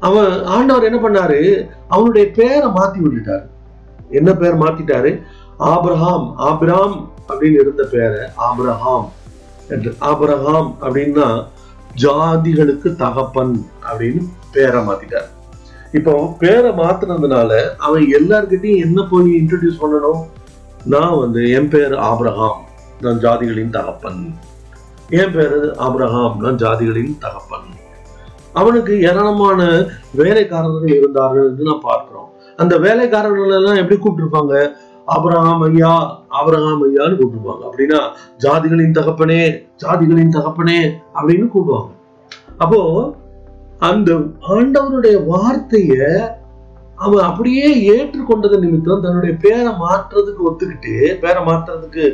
அவன் 0.00 0.44
ஆண்டவர் 0.44 0.82
என்ன 0.82 0.98
பண்ணாரு? 0.98 1.68
அவனுடைய 1.88 2.30
பேரை 2.30 2.68
மாத்தி 2.68 2.98
விட்டுட்டாரு 3.04 3.46
என்ன 4.08 4.34
பேர் 4.34 4.58
மாத்திட்டாரு? 4.58 5.22
ஆப்ரஹாம் 5.58 6.32
ஆபிராம் 6.36 7.10
அப்படின்னு 7.28 7.60
இருந்த 7.60 7.84
பேரை 7.92 8.20
ஆப்ரஹாம் 8.50 9.08
என்று. 9.68 9.90
ஆப்ரஹாம் 10.00 10.70
அப்படின்னா 10.80 11.46
ஜாதிகளுக்கு 12.02 12.96
தகப்பன் 12.96 13.56
அப்படின்னு 13.90 14.22
பேரை 14.52 14.80
மாத்திட்டார். 14.86 15.36
இப்போ 15.92 16.36
பேரை 16.38 16.70
மாத்துனதுனால 16.70 17.50
அவன் 17.76 18.02
எல்லார்கிட்டயும் 18.18 18.82
என்ன 18.86 19.02
போய் 19.10 19.28
இன்ட்ரடியூஸ் 19.40 19.80
பண்ணணும்? 19.82 20.20
நான் 20.84 21.18
வந்து 21.18 21.50
என் 21.50 21.68
பேர் 21.68 21.94
ஆப்ரஹாம் 21.94 22.58
நான் 23.00 23.20
ஜாதிகளின் 23.24 23.70
தகப்பன். 23.70 24.20
என் 25.10 25.32
பேர் 25.32 25.56
ஆப்ரஹாம் 25.86 26.36
நான் 26.36 26.56
ஜாதிகளின் 26.56 27.18
தகப்பன். 27.18 27.68
அவனுக்கு 28.52 29.00
ஏராளமான 29.00 29.86
வேலைக்காரர்கள் 30.14 30.96
இருந்தார்கள் 30.98 31.48
என்று 31.50 31.64
நான் 31.64 31.86
பார்க்கிறோம். 31.88 32.28
அந்த 32.56 32.78
வேலைக்காரர்கள் 32.78 33.56
எல்லாம் 33.58 33.80
எப்படி 33.82 33.98
கூப்பிட்டுருப்பாங்க? 34.00 34.54
ஆபிரகாம் 35.06 35.62
ஐயா 35.66 35.92
ஆபிரகாம் 36.28 36.82
ஐயான்னு 36.86 37.18
கூப்பிடுவாங்க 37.20 37.62
அப்படின்னா 37.68 38.00
ஜாதிகளின் 38.44 38.96
தகப்பனே 38.98 39.42
ஜாதிகளின் 39.82 40.34
தகப்பனே 40.36 40.80
அப்படின்னு 41.18 41.46
கூப்பிடுவாங்க. 41.54 41.92
அப்போ 42.58 42.80
அந்த 43.82 44.10
ஆண்டவருடைய 44.48 45.16
வார்த்தைய 45.26 45.96
அவன் 46.98 47.24
அப்படியே 47.26 47.66
ஏற்றுக்கொண்டது 47.92 48.56
நிமித்தம் 48.58 49.04
தன்னுடைய 49.04 49.34
பேரை 49.42 49.72
மாற்றுறதுக்கு 49.82 50.42
ஒத்துக்கிட்டு 50.48 50.94
பேரை 51.20 51.40
மாற்றுறதுக்கு 51.44 52.04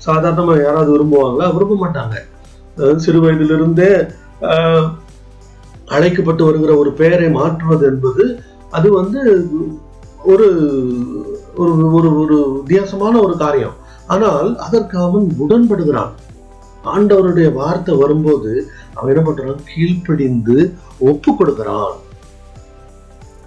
சாதாரணமா 0.00 0.54
யாராவது 0.58 0.90
விரும்புவாங்களா? 0.94 1.46
விரும்ப 1.54 1.74
மாட்டாங்க 1.76 2.16
அதாவது 2.76 3.00
சிறு 3.00 3.20
வயதிலிருந்தே 3.20 3.90
ஆஹ், 4.48 4.86
அழைக்கப்பட்டு 5.88 6.42
வருகிற 6.44 6.72
ஒரு 6.76 6.90
பெயரை 6.94 7.28
மாற்றுவது 7.30 7.84
என்பது 7.86 8.24
அது 8.72 8.88
வந்து 8.92 9.20
ஒரு 10.24 10.48
ஒரு 11.56 11.70
ஒரு 11.96 12.08
ஒரு 12.22 12.36
வித்தியாசமான 12.56 13.14
ஒரு 13.20 13.34
காரியம். 13.36 13.76
ஆனால் 14.08 14.48
அதற்கு 14.58 14.96
அவன் 14.98 15.26
உடன்படுகிறான். 15.38 16.12
ஆண்டவருடைய 16.84 17.48
வார்த்தை 17.52 17.92
வரும்போது 17.96 18.52
அவன் 18.94 19.10
என்ன 19.12 19.22
பண்றான்? 19.28 19.60
கீழ்ப்படிந்து 19.70 20.56
ஒப்பு 21.10 21.30
கொடுக்கிறான் 21.36 21.94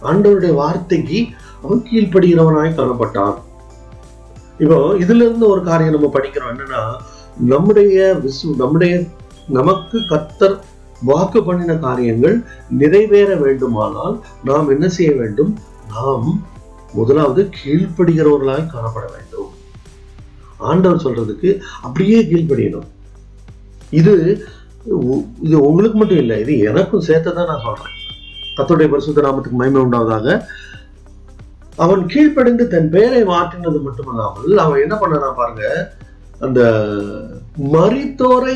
ஆண்டவருடைய 0.02 0.54
வார்த்தைக்கு 0.54 1.20
அவன் 1.64 1.86
கீழ்ப்படுகிறவனாய் 1.90 2.78
காணப்பட்டான். 2.80 3.36
இப்போ 4.60 4.78
இதுல 5.04 5.26
இருந்து 5.28 5.46
ஒரு 5.48 5.62
காரியம் 5.64 5.96
நம்ம 5.96 6.10
படிக்கிறோம். 6.14 6.52
என்னன்னா 6.54 6.84
நம்முடைய 7.52 8.22
விசு 8.24 8.56
நம்முடைய 8.56 8.94
நமக்கு 9.48 9.98
கத்தர் 10.12 10.58
வாக்கு 11.04 11.40
பண்ணின 11.44 11.74
காரியங்கள் 11.76 12.36
நிறைவேற 12.82 13.36
வேண்டுமானால் 13.36 14.16
நாம் 14.44 14.70
என்ன 14.70 14.86
செய்ய 14.90 15.12
வேண்டும்? 15.22 15.52
நாம் 15.90 16.28
முதலாவது 16.94 17.50
கீழ்ப்படுகிறவர்களாய் 17.58 18.72
காணப்பட 18.74 19.06
வேண்டும். 19.16 19.50
ஆண்டவர் 20.58 21.04
சொல்றதுக்கு 21.06 21.50
அப்படியே 21.82 22.20
கீழ்ப்படியணும். 22.22 22.88
இது 23.96 24.14
உ- 25.06 25.26
இது 25.42 25.56
உங்களுக்கு 25.62 25.98
மட்டும் 25.98 26.18
இல்லை 26.18 26.38
இது 26.40 26.54
எனக்கும் 26.66 27.02
சேர்த்து 27.02 27.34
தான் 27.34 27.48
நான் 27.48 27.64
சொல்றேன். 27.64 27.94
கத்தருடைய 28.58 28.90
பரிசுத்த 28.90 29.22
நாமத்துக்கு 29.22 29.60
மகிமை 29.60 29.82
உண்டாவதாக. 29.82 30.28
அவன் 31.78 32.04
கீழ்ப்படைந்து 32.06 32.66
தன் 32.68 32.90
பெயரை 32.90 33.22
மாற்றினது 33.28 33.80
மட்டுமல்லாமல் 33.82 34.58
அவன் 34.58 34.84
என்ன 34.84 34.96
பண்ணனா 34.96 35.30
பாருங்க 35.36 35.64
அந்த 36.42 36.62
மரித்தோரை 37.74 38.56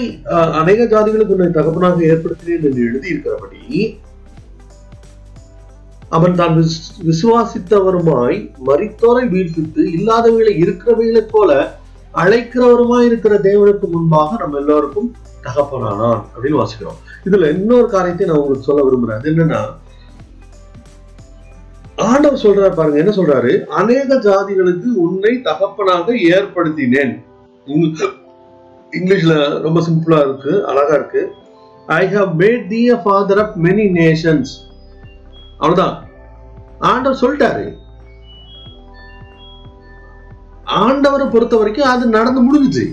அநேக 0.58 0.86
ஜாதிகளுக்கு 0.86 1.36
உன்னை 1.36 1.50
தகப்பனாக 1.52 2.08
ஏற்படுத்தினேன் 2.08 2.66
என்று 2.68 2.82
எழுதியிருக்கிறபடி 2.86 3.62
அவன் 6.10 6.36
தான் 6.36 6.56
விஸ்- 6.58 6.78
விசுவாசித்தவருமாய் 7.08 8.38
மரித்தோரை 8.68 9.24
வீழ்த்தித்து 9.30 9.82
இல்லாதவர்களை 9.96 10.54
இருக்கிறவைகளைப் 10.64 11.32
போல 11.32 11.50
அழைக்கிறவருமாய் 12.14 13.06
இருக்கிற 13.06 13.34
தேவனுக்கு 13.44 13.88
முன்பாக 13.88 14.38
நம்ம 14.40 14.58
எல்லோருக்கும் 14.58 15.10
தகப்பனானான் 15.44 16.22
அப்படின்னு 16.36 16.60
வாசிக்கிறோம். 16.62 17.00
இதுல 17.26 17.50
இன்னொரு 17.54 17.88
காரியத்தை 17.90 18.28
நான் 18.28 18.38
உங்களுக்கு 18.38 18.70
சொல்ல 18.70 18.84
விரும்புறேன். 18.88 19.20
அது 19.20 19.32
என்னன்னா 19.32 19.62
ஆண்டவர் 22.10 22.44
சொல்றாரு 22.44 22.76
பாருங்க 22.76 23.00
என்ன 23.04 23.14
சொல்றாரு? 23.16 23.54
அநேக 23.80 24.16
ஜாதிகளுக்கு 24.28 24.90
உன்னை 25.06 25.34
தகப்பனாக 25.42 26.14
ஏற்படுத்தினேன். 26.36 27.14
இங்கிலீஷ்ல 28.98 29.34
ரொம்ப 29.66 29.80
சிம்பிளா 29.88 30.20
இருக்கு 30.28 30.54
அழகா 30.68 30.94
இருக்கு. 30.94 31.24
I 31.88 32.04
have 32.14 32.32
made 32.42 32.68
the 32.68 32.82
a 32.90 32.98
father 33.04 33.42
of 33.44 33.58
many 33.66 33.86
nations 34.00 34.54
அவ்வளவுதான். 35.58 35.96
ஆண்டவர் 36.92 37.22
சொல்லிட்டாரு. 37.22 37.68
ஆண்டவரை 40.82 41.28
பொறுத்த 41.32 41.58
வரைக்கும் 41.58 41.92
அது 41.94 42.06
நடந்து 42.18 42.42
முடிஞ்சுச்சு. 42.50 42.86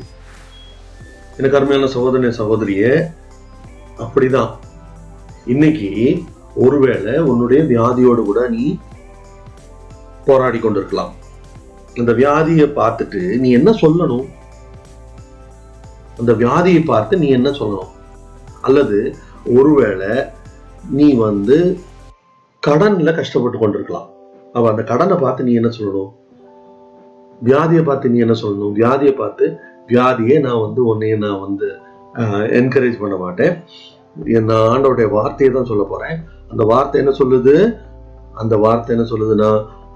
எனக்கு 1.39 1.57
அருமையான 1.57 1.89
சகோதரனே 1.95 2.31
சகோதரியே 2.39 2.93
அப்படிதான். 4.05 4.53
இன்னைக்கு 5.47 5.91
ஒருவேளை 6.55 7.15
உன்னுடைய 7.19 7.63
வியாதியோடு 7.73 8.23
கூட 8.23 8.49
நீ 8.49 8.79
போராடி 10.25 10.59
கொண்டிருக்கலாம். 10.59 11.13
அந்த 11.99 12.13
வியாதியை 12.13 12.67
பார்த்துட்டு 12.79 13.21
நீ 13.39 13.51
என்ன 13.51 13.71
சொல்லணும்? 13.71 14.27
அந்த 16.19 16.33
வியாதியை 16.33 16.85
பார்த்து 16.85 17.17
நீ 17.19 17.29
என்ன 17.29 17.51
சொல்லணும்? 17.51 17.93
அல்லது 18.63 18.99
ஒருவேளை 19.59 20.11
நீ 20.91 21.15
வந்து 21.15 21.79
கடன்ல 22.67 23.15
கஷ்டப்பட்டு 23.15 23.59
கொண்டிருக்கலாம். 23.59 24.09
அவ 24.53 24.69
அந்த 24.71 24.83
கடனை 24.83 25.17
பார்த்து 25.17 25.45
நீ 25.45 25.55
என்ன 25.55 25.69
சொல்லணும்? 25.69 26.13
வியாதியை 27.45 27.83
பார்த்து 27.85 28.09
நீ 28.09 28.19
என்ன 28.19 28.37
சொல்லணும்? 28.43 28.77
வியாதியை 28.81 29.17
பார்த்து 29.17 29.47
வியாதியை 29.89 30.37
நான் 30.47 30.63
வந்து 30.67 30.81
உன்னைய 30.93 31.17
நான் 31.25 31.43
வந்து 31.47 31.67
என்கரேஜ் 32.59 33.01
பண்ண 33.01 33.17
மாட்டேன். 33.17 33.55
என் 34.37 34.49
நான் 34.51 34.69
ஆண்டவருடைய 34.73 35.09
வார்த்தையை 35.17 35.51
தான் 35.55 35.71
சொல்ல 35.71 35.85
போறேன். 35.91 36.17
அந்த 36.53 36.63
வார்த்தை 36.71 37.01
என்ன 37.03 37.13
சொல்லுது? 37.19 37.55
அந்த 38.43 38.55
வார்த்தை 38.65 38.93
என்ன 38.97 39.07
சொல்லுதுன்னா 39.11 39.51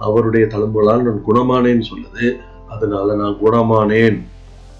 அவருடைய 0.07 0.45
தலைமுறையால் 0.55 1.07
நான் 1.07 1.25
குணமானேன்னு 1.29 1.87
சொல்லுது. 1.93 2.27
அதனால 2.75 3.15
நான் 3.23 3.39
குணமானேன். 3.45 4.19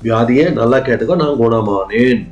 வியாதியை 0.05 0.45
நல்லா 0.61 0.79
கேட்டுக்கோ 0.89 1.17
நான் 1.23 1.41
குணமானேன். 1.43 2.23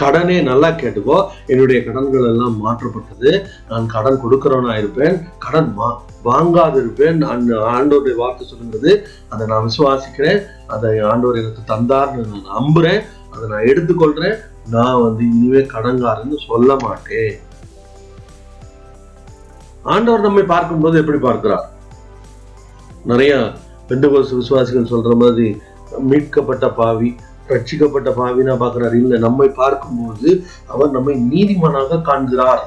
கடனே 0.00 0.38
நல்லா 0.50 0.68
கேட்டுக்கோ 0.80 1.18
என்னுடைய 1.46 1.84
கடன்கள் 1.84 2.24
எல்லாம் 2.24 2.66
மாற்றப்பட்டது. 2.66 3.46
நான் 3.68 3.86
கடன் 3.86 4.20
கொடுக்கிறவனா 4.22 4.78
இருப்பேன். 4.78 5.28
கடன் 5.38 5.74
வா- 5.78 5.98
வாங்காது 6.24 6.76
இருப்பேன். 6.76 7.16
நான் 7.16 7.52
ஆண்டோருடைய 7.52 8.14
வார்த்தை 8.14 8.46
சொல்லுங்கிறது 8.48 9.02
அதை 9.28 9.46
நான் 9.46 9.68
விசுவாசிக்கிறேன். 9.68 10.42
அதை 10.66 11.00
ஆண்டவர் 11.00 11.36
எனக்கு 11.36 11.74
தந்தார்னு 11.74 12.26
நான் 12.26 12.62
நம்புறேன். 12.62 13.02
அதை 13.30 13.48
நான் 13.48 13.62
எடுத்துக்கொள்றேன். 13.62 14.36
நான் 14.70 15.02
வந்து 15.02 15.24
இனிமே 15.24 15.58
கடன்காரன்னு 15.58 16.34
சொல்ல 16.46 16.76
மாட்டேன். 16.78 17.38
ஆண்டவர் 19.82 20.20
நம்மை 20.20 20.42
பார்க்கும்போது 20.42 20.98
எப்படி 20.98 21.18
பார்க்கிறார்? 21.18 21.70
நிறைய 23.04 23.50
பெண்டுகோஸ் 23.88 24.36
விசுவாசிகள் 24.36 25.00
சொல்ற 25.00 25.16
மாதிரி 25.16 25.60
மீட்கப்பட்ட 25.98 26.68
பாவி 26.68 27.16
ரட்சிக்கப்பட்ட 27.48 28.10
பாவினா 28.18 28.56
பார்க்கிறார். 28.56 28.94
இல்ல 28.96 29.18
நம்மை 29.18 29.48
பார்க்கும்போது 29.48 30.44
அவர் 30.66 30.90
நம்மை 30.90 31.14
நீதிமானாக 31.32 32.02
காண்கிறார். 32.02 32.62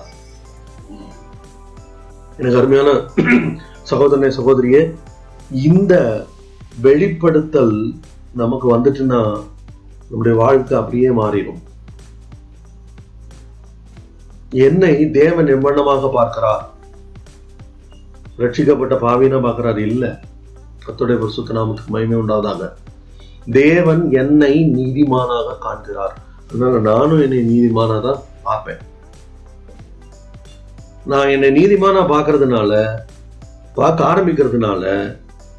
எனக்கு 2.37 2.57
அருமையான 2.57 2.91
சகோதரனே 3.91 4.29
சகோதரியே 4.37 4.81
இந்த 5.51 6.25
வெளிப்படுத்தல் 6.81 7.93
நமக்கு 8.33 8.77
வந்துட்டுன்னா 8.77 9.21
நம்முடைய 10.09 10.37
வாழ்க்கை 10.37 10.77
அப்படியே 10.77 11.09
மாறிடும். 11.09 11.61
என்னை 14.49 15.11
தேவன் 15.11 15.45
எவ்வண்ணமாக 15.45 16.11
பார்க்கிறார். 16.11 16.73
ரட்சிக்கப்பட்ட 18.37 18.95
பாவினா 19.05 19.41
பார்க்கிறார். 19.41 19.79
இல்ல 19.79 20.19
கத்துடைய 20.85 21.19
பரிசுத்த 21.19 21.53
நாமத்துக்கு 21.53 21.93
மகிமை 21.95 22.17
உண்டாவதாக. 22.17 22.71
தேவன் 23.47 24.11
என்னை 24.11 24.63
நீதிமானாக 24.73 25.57
காண்கிறார். 25.59 26.15
அதனால 26.51 26.79
நானும் 26.79 27.21
என்னை 27.21 27.37
நீதிமானா 27.37 28.01
தான் 28.01 28.19
பார்ப்பேன். 28.43 28.81
நான் 31.05 31.29
என்னை 31.29 31.49
நீதிமானா 31.51 32.01
பார்க்கறதுனால 32.09 32.71
பார்க்க 33.73 34.13
ஆரம்பிக்கிறதுனால 34.13 34.83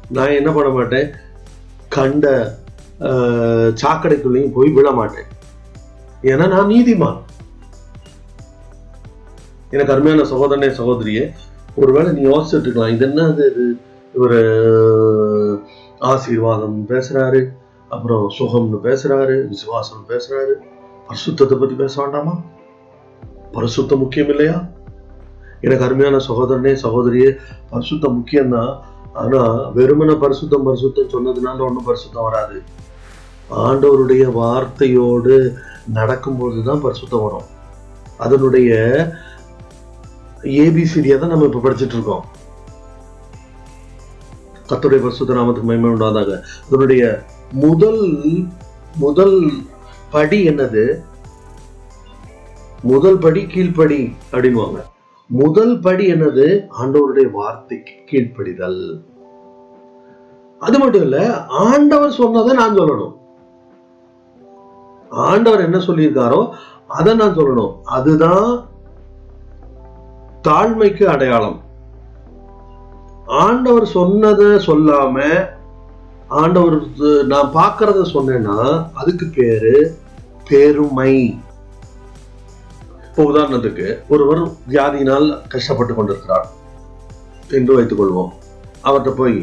நான் 0.09 0.29
என்ன 0.29 0.51
பண்ண 0.51 0.69
மாட்டேன்? 0.69 1.15
கண்ட 1.89 2.55
ஆஹ், 2.99 3.73
சாக்கடைக்குள்ளேயும் 3.81 4.51
போய் 4.51 4.69
விழ 4.69 4.91
மாட்டேன். 4.91 5.27
ஏன்னா 6.23 6.47
நான் 6.47 6.67
நீதிமான். 6.67 7.19
எனக்கு 9.71 9.93
அருமையான 9.93 10.23
சகோதரனே 10.23 10.69
சகோதரியே 10.69 11.33
ஒருவேளை 11.75 12.11
நீ 12.11 12.29
யோசிச்சுட்டு 12.29 12.63
இருக்கலாம். 12.63 12.89
இது 12.89 13.05
என்ன 13.05 13.27
இது 13.29 13.45
இது? 13.45 13.65
இவர் 14.13 14.37
ஆசீர்வாதம் 16.01 16.87
பேசுறாரு. 16.87 17.41
அப்புறம் 17.89 18.29
சுகம்னு 18.37 18.79
பேசுறாரு 18.87 19.35
விசுவாசம் 19.47 20.05
பேசுறாரு. 20.09 20.53
பரிசுத்தத்தை 21.07 21.55
பத்தி 21.59 21.75
பேச 21.75 22.01
வேண்டாமா? 22.01 22.33
பரிசுத்தம் 23.53 23.97
முக்கியம் 23.97 24.29
இல்லையா? 24.29 24.57
எனக்கு 25.61 25.85
அருமையான 25.85 26.17
சகோதரனே 26.27 26.73
சகோதரியே 26.83 27.29
பரிசுத்தம் 27.71 28.17
முக்கியம்தான் 28.17 28.73
ஆனா 29.13 29.39
வெறுமன 29.77 30.17
பரிசுத்தம் 30.23 30.65
பரிசுத்தம் 30.67 31.13
சொன்னதுனால 31.13 31.65
ஒண்ணும் 31.67 31.87
பரிசுத்தம் 31.87 32.27
வராது. 32.27 32.57
ஆண்டவருடைய 33.65 34.23
வார்த்தையோடு 34.39 35.35
நடக்கும்போது 35.93 36.63
தான் 36.63 36.83
பரிசுத்தம் 36.83 37.23
வரும். 37.23 37.47
அதனுடைய 38.17 38.71
ஏபிசிடியை 40.63 41.19
தான் 41.19 41.29
நம்ம 41.29 41.45
இப்ப 41.45 41.61
படிச்சுட்டு 41.63 41.95
இருக்கோம் 41.97 42.25
கத்துடைய 44.69 44.99
பரிசுத்த 45.01 45.33
நாமத்துக்கு 45.33 45.69
மயமே 45.69 45.91
உண்டாதாக 45.93 46.31
அதனுடைய 46.67 47.03
முதல் 47.51 48.45
முதல் 48.97 49.51
படி 50.11 50.47
என்னது? 50.47 51.03
முதல் 52.83 53.17
படி 53.17 53.43
கீழ்ப்படி 53.43 54.13
அப்படின்வாங்க. 54.31 54.81
முதல் 55.25 55.79
படி 55.79 56.11
என்னது? 56.11 56.67
ஆண்டவருடைய 56.81 57.31
வார்த்தைக்கு 57.31 57.93
கீழ்ப்படிதல். 58.05 59.01
அது 60.59 60.79
மட்டும் 60.79 61.01
இல்ல 61.01 61.45
ஆண்டவர் 61.45 62.11
சொன்னதை 62.11 62.53
நான் 62.55 62.77
சொல்லணும். 62.77 63.15
ஆண்டவர் 65.09 65.59
என்ன 65.59 65.77
சொல்லியிருக்காரோ 65.77 66.53
அதை 66.87 67.15
நான் 67.15 67.37
சொல்லணும். 67.37 67.81
அதுதான் 67.81 68.65
தாழ்மைக்கு 70.43 71.03
அடையாளம். 71.03 71.61
ஆண்டவர் 73.25 73.85
சொன்னதை 73.85 74.45
சொல்லாம 74.45 75.47
ஆண்டவர் 76.35 76.77
நான் 77.31 77.49
பார்க்கறத 77.57 77.99
சொன்னேன்னா 78.13 78.55
அதுக்கு 79.01 79.25
பேரு 79.37 79.73
பெருமை. 80.49 81.13
இப்போ 83.07 83.23
உதாரணத்துக்கு 83.31 83.85
ஒருவர் 84.13 84.41
வியாதியினால் 84.71 85.27
கஷ்டப்பட்டு 85.53 85.93
கொண்டிருக்கிறார் 85.95 86.47
என்று 87.57 87.77
வைத்துக் 87.77 87.99
கொள்வோம் 88.01 88.31
அவர்கிட்ட 88.87 89.13
போய் 89.21 89.37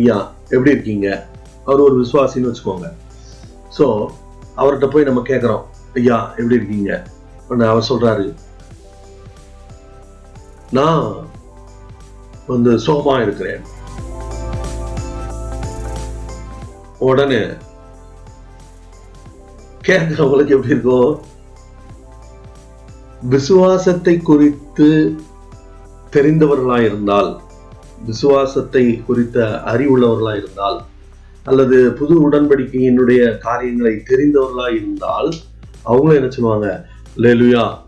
ஐயா 0.00 0.16
எப்படி 0.54 0.74
இருக்கீங்க? 0.74 1.08
அவர் 1.66 1.84
ஒரு 1.86 1.96
விசுவாசின்னு 2.02 2.50
வச்சுக்கோங்க. 2.50 2.88
ஸோ 3.76 3.86
அவர்கிட்ட 4.60 4.88
போய் 4.94 5.08
நம்ம 5.08 5.22
கேட்குறோம் 5.30 5.62
ஐயா 6.00 6.18
எப்படி 6.38 6.58
இருக்கீங்க? 6.58 6.92
உடனே 7.48 7.66
அவர் 7.72 7.88
சொல்றாரு 7.90 8.26
நான் 10.78 11.06
வந்து 12.52 12.72
சோகமா 12.86 13.16
இருக்கிறேன். 13.24 13.62
உடனே 16.98 17.42
கேட்கிறவங்களுக்கு 19.86 20.48
எப்படி 20.48 20.68
இருக்கும் 20.68 21.20
விசுவாசத்தை 23.22 24.18
குறித்து 24.18 25.16
தெரிந்தவர்களா 26.12 26.80
இருந்தால் 26.80 27.40
விசுவாசத்தை 28.04 29.02
குறித்த 29.02 29.62
அறிவுள்ளவர்களா 29.64 30.36
இருந்தால் 30.36 30.84
அல்லது 31.44 31.92
புது 31.92 32.30
உடன்படிக்கையினுடைய 32.30 33.38
காரியங்களை 33.38 34.02
தெரிந்தவர்களா 34.08 34.74
இருந்தால் 34.74 35.34
அவங்க 35.82 36.14
என்ன 36.14 36.30
சொல்லுவாங்க? 36.30 36.86
லேலுயா 37.16 37.78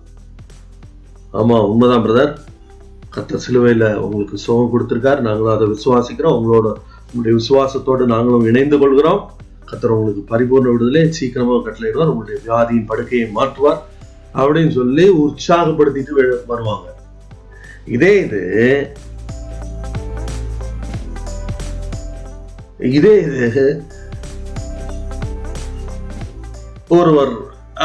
ஆமா 1.33 1.67
உண்மைதான் 1.67 2.05
பிரதர் 2.05 2.37
கத்த 3.15 3.39
சிலுவையில 3.49 3.95
உங்களுக்கு 3.95 4.39
சுகம் 4.39 4.73
கொடுத்துருக்காரு. 4.73 5.21
நாங்களும் 5.21 5.55
அதை 5.55 5.67
விசுவாசிக்கிறோம். 5.69 6.39
உங்களோட 6.39 6.73
உங்களுடைய 7.09 7.35
விசுவாசத்தோடு 7.39 8.05
நாங்களும் 8.13 8.49
இணைந்து 8.51 8.77
கொள்கிறோம். 8.83 9.21
கத்தர் 9.71 9.95
உங்களுக்கு 9.97 10.23
பரிபூர்ண 10.33 10.69
விடுதலை 10.73 11.03
சீக்கிரமாக 11.19 11.63
கட்டளையிடுவார் 11.67 12.13
உங்களுடைய 12.13 12.39
வியாதியின் 12.47 12.89
படுக்கையை 12.91 13.27
மாற்றுவார் 13.39 13.81
அப்படின்னு 14.41 14.73
சொல்லி 14.79 15.05
உற்சாகப்படுத்திட்டு 15.25 16.13
வருவாங்க. 16.53 16.87
இதே 17.97 18.13
இது 18.25 18.41
இதே 22.97 23.13
இது 23.49 23.67
ஒருவர் 26.97 27.35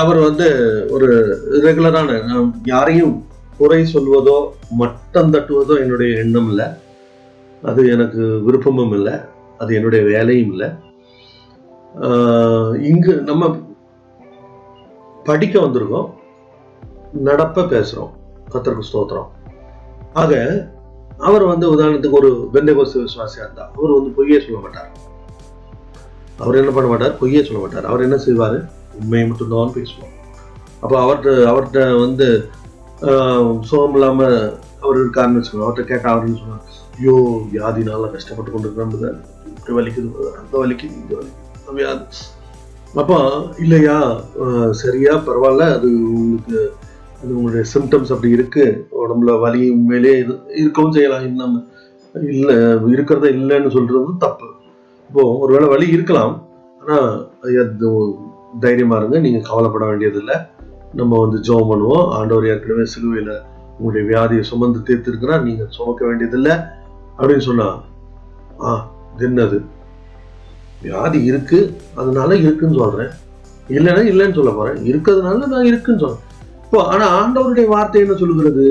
அவர் 0.02 0.20
வந்து 0.26 0.48
ஒரு 0.96 1.10
ரெகுலரான 1.66 2.10
யாரையும் 2.72 3.16
குறை 3.60 3.82
சொல்வதோ 3.94 4.38
மட்டம் 4.82 5.32
தட்டுவதோ 5.34 5.74
என்னுடைய 5.84 6.12
எண்ணம் 6.24 6.50
இல்லை. 6.52 6.68
அது 7.64 7.90
எனக்கு 7.90 8.22
விருப்பமும் 8.46 8.92
இல்லை. 8.92 9.14
அது 9.58 9.76
என்னுடைய 9.76 10.04
வேலையும் 10.04 10.52
இல்லை. 10.52 10.70
ஆஹ் 12.02 12.82
இங்கு 12.82 13.14
நம்ம 13.22 13.58
படிக்க 15.24 15.60
வந்திருக்கோம். 15.60 16.10
நடப்ப 17.26 17.66
பேசுறோம். 17.66 18.12
கத்தருக்கு 18.54 18.90
ஸ்தோத்திரம். 18.92 19.30
ஆக 20.14 20.32
அவர் 21.18 21.44
வந்து 21.44 21.76
உதாரணத்துக்கு 21.76 22.20
ஒரு 22.20 22.50
பெந்தகோச 22.54 22.94
விசுவாசியாக 22.98 23.46
இருந்தார் 23.46 23.72
அவர் 23.76 23.92
வந்து 23.92 24.10
பொய்யே 24.10 24.40
சொல்ல 24.40 24.60
மாட்டார். 24.60 24.90
அவர் 26.38 26.56
என்ன 26.56 26.72
பண்ண 26.72 26.90
மாட்டார்? 26.90 27.18
பொய்யே 27.18 27.44
சொல்ல 27.44 27.60
மாட்டார். 27.60 27.86
அவர் 27.86 28.02
என்ன 28.02 28.16
செய்வாரு? 28.16 28.58
உண்மையை 28.94 29.28
மட்டும்தான் 29.28 29.74
பேசுவார். 29.74 30.16
அப்போ 30.82 31.02
அவர்கிட்ட 31.02 31.46
அவர்கிட்ட 31.46 32.00
வந்து 32.00 32.28
ஆஹ், 33.02 33.60
இல்லாமல் 33.60 33.94
இல்லாம 33.94 34.24
அவர் 34.82 34.98
இருக்காருன்னு 34.98 35.40
வச்சுக்கோங்க. 35.40 35.66
அவர்கிட்ட 35.66 35.84
கேட்டால் 35.86 36.14
அவருன்னு 36.16 36.40
சொன்னார் 36.40 36.81
ஐயோ 36.98 37.16
வியாதினால 37.54 38.12
கஷ்டப்பட்டு 38.12 38.52
கொண்டு 38.52 38.68
இருக்கிறாங்க 38.68 39.10
இப்படி 39.52 39.74
வலிக்குது 39.78 40.10
அந்த 40.42 40.54
வலிக்குது 40.64 40.96
இந்த 41.02 41.14
வலிக்குது 41.20 41.76
வியாதி. 41.80 42.06
அப்போ 43.02 43.18
இல்லையா? 43.60 43.98
சரியா? 44.82 45.14
பரவாயில்ல. 45.28 45.66
அது 45.78 45.90
உங்களுக்கு 46.14 46.62
அது 47.24 47.32
உங்களுடைய 47.38 47.66
சிம்டம்ஸ் 47.74 48.14
அப்படி 48.14 48.30
இருக்கு. 48.38 48.64
உடம்புல 49.02 49.34
வலி 49.44 49.62
உண்மையிலே 49.76 50.14
இருக்கவும் 50.62 50.96
செய்யலாம். 50.96 51.28
நம்ம 51.42 51.62
இல்லை 52.32 52.56
இருக்கிறத 52.94 53.26
இல்லைன்னு 53.38 53.76
சொல்றது 53.76 54.12
தப்பு. 54.24 54.48
இப்போ 55.10 55.24
ஒருவேளை 55.44 55.68
வலி 55.74 55.88
இருக்கலாம். 55.98 56.34
ஆனா 56.82 56.98
தைரியமா 58.60 58.98
இருங்க. 58.98 59.20
நீங்க 59.26 59.40
கவலைப்பட 59.50 59.86
வேண்டியதில்லை. 59.86 60.38
நம்ம 61.00 61.20
வந்து 61.24 61.38
ஜெபம் 61.48 61.72
பண்ணுவோம். 61.72 62.06
ஆண்டவர் 62.20 62.48
ஏற்கனவே 62.54 62.86
சிலுவையில் 62.94 63.34
உங்களுடைய 63.78 64.04
வியாதியை 64.10 64.44
சுமந்து 64.52 64.80
தீர்த்திருக்கிறார். 64.90 65.48
நீங்க 65.50 65.64
சுமக்க 65.70 66.06
வேண்டியதில்லை. 66.06 66.56
அப்படின்னு 67.22 67.48
சொன்னா 67.50 67.68
ஆ 68.64 68.92
தின்னது 69.18 69.58
வியாதி 70.84 71.24
இருக்கு 71.24 71.80
அதனால 71.96 72.36
இருக்குன்னு 72.36 72.80
சொல்றேன். 72.80 73.12
இல்லைன்னா 73.70 74.02
இல்லைன்னு 74.12 74.38
சொல்ல 74.38 74.52
போறேன். 74.52 74.80
இருக்கிறதுனால 74.92 75.48
நான் 75.48 75.70
இருக்குன்னு 75.72 76.00
சொல்றேன். 76.00 76.24
இப்போ 76.64 76.80
ஆனா 76.84 77.06
ஆண்டவருடைய 77.20 77.68
வார்த்தை 77.68 78.02
என்ன 78.02 78.16
சொல்லுகிறது? 78.16 78.66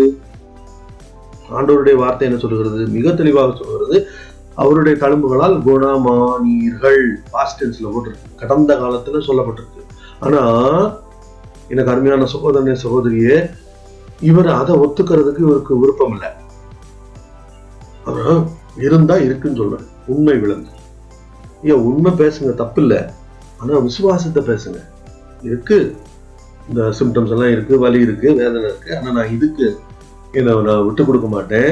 ஆண்டவருடைய 1.56 1.94
வார்த்தை 1.94 2.28
என்ன 2.28 2.40
சொல்லுகிறது? 2.40 2.86
மிக 2.86 3.12
தெளிவாக 3.12 3.56
சொல்கிறது 3.56 4.08
அவருடைய 4.54 4.94
தழும்புகளால் 5.00 5.56
குணமானீர்கள். 5.66 7.02
பாஸ்ட் 7.30 7.60
டென்ஸ்ல 7.60 7.92
போட்டிருக்கு. 7.94 8.36
கடந்த 8.36 8.74
காலத்துல 8.74 9.22
சொல்லப்பட்டிருக்கு. 9.28 9.82
ஆனா 10.20 10.42
எனக்கு 11.68 11.92
அருமையான 11.92 12.26
சகோதரனே 12.34 12.76
சகோதரியே 12.84 13.50
இவர் 14.20 14.48
அதை 14.48 14.76
ஒத்துக்கிறதுக்கு 14.76 15.38
இவருக்கு 15.38 15.78
விருப்பம் 15.78 16.12
இல்லை 16.12 16.30
அவர் 18.08 18.46
இருந்தா 18.86 19.16
இருக்குன்னு 19.26 19.60
சொல்றேன். 19.60 19.88
உண்மை 20.12 20.36
விளங்கு 20.44 20.78
ஏன் 21.70 21.84
உண்மை 21.88 22.10
பேசுங்க 22.20 22.52
தப்பு 22.60 22.80
இல்லை 22.82 23.00
ஆனா 23.60 23.78
விசுவாசத்தை 23.88 24.42
பேசுங்க. 24.50 24.78
இருக்கு. 25.48 25.78
இந்த 26.68 26.82
சிம்டம்ஸ் 26.98 27.32
எல்லாம் 27.34 27.52
இருக்கு 27.54 27.74
வலி 27.78 28.00
இருக்கு 28.06 28.28
வேதனை 28.40 28.62
இருக்கு. 28.62 28.90
ஆனா 28.98 29.10
நான் 29.16 29.34
இதுக்கு 29.36 29.66
என்னை 30.32 30.52
நான் 30.68 30.84
விட்டு 30.86 31.04
கொடுக்க 31.04 31.28
மாட்டேன். 31.28 31.70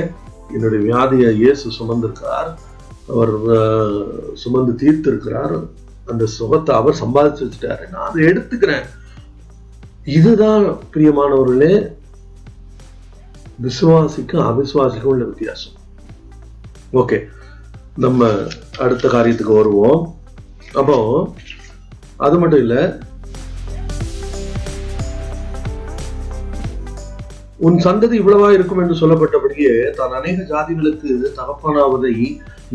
என்னுடைய 0.54 0.80
வியாதியை 0.86 1.30
இயேசு 1.42 1.72
சுமந்திருக்கார் 1.78 2.50
அவர் 3.14 3.34
சுமந்து 4.42 4.72
தீர்த்திருக்கிறார். 4.82 5.56
அந்த 6.10 6.26
சுகத்தை 6.36 6.74
அவர் 6.76 7.00
சம்பாதிச்சு 7.02 7.44
வச்சுட்டாரு. 7.44 7.84
நான் 7.92 8.06
அதை 8.08 8.20
எடுத்துக்கிறேன். 8.24 8.86
இதுதான் 10.18 10.64
பிரியமானவர்களே 10.92 11.72
விசுவாசிக்கும் 13.66 14.46
அவிசுவாசிக்கும் 14.50 15.12
உள்ள 15.14 15.24
வித்தியாசம். 15.24 15.76
ஓகே. 16.92 17.18
நம்ம 17.94 18.28
அடுத்த 18.78 19.08
காரியத்துக்கு 19.08 19.54
வருவோம். 19.60 20.16
அப்போ 20.72 20.96
அது 22.16 22.38
மட்டும் 22.38 22.60
இல்ல 22.60 22.76
உன் 27.66 27.76
சந்ததி 27.76 28.14
இவ்வளவா 28.20 28.48
இருக்கும் 28.52 28.80
என்று 28.82 28.96
சொல்லப்பட்டபடியே 29.00 29.90
தான் 29.90 30.10
அநேக 30.10 30.42
ஜாதிகளுக்கு 30.42 31.10
தகப்பனாவதை 31.38 32.14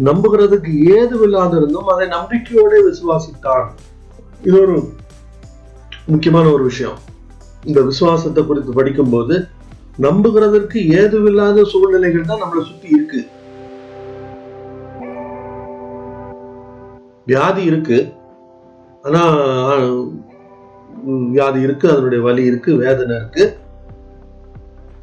நம்புகிறதுக்கு 0.08 0.72
ஏதுவில்லாத 0.98 1.56
இருந்தும் 1.56 1.88
அதை 1.88 2.08
நம்பிக்கையோட 2.08 2.74
விசுவாசித்தான். 2.90 3.68
இது 4.42 4.62
ஒரு 4.62 4.94
முக்கியமான 6.06 6.52
ஒரு 6.52 6.64
விஷயம். 6.64 6.98
இந்த 7.64 7.82
விசுவாசத்தை 7.82 8.46
குறித்து 8.46 8.72
படிக்கும்போது 8.72 9.48
நம்புகிறதற்கு 10.02 10.80
ஏதுவில்லாத 11.02 11.64
சூழ்நிலைகள் 11.64 12.30
தான் 12.32 12.42
நம்மளை 12.44 12.64
சுத்தி 12.70 12.90
இருக்கு. 12.90 13.28
வியாதி 17.30 17.62
இருக்கு. 17.72 17.98
ஆனா 19.08 19.22
வியாதி 21.34 21.60
இருக்கு 21.68 21.86
அதனுடைய 21.94 22.20
வலி 22.28 22.44
இருக்கு 22.50 22.72
வேதனை 22.84 23.14
இருக்கு. 23.20 23.46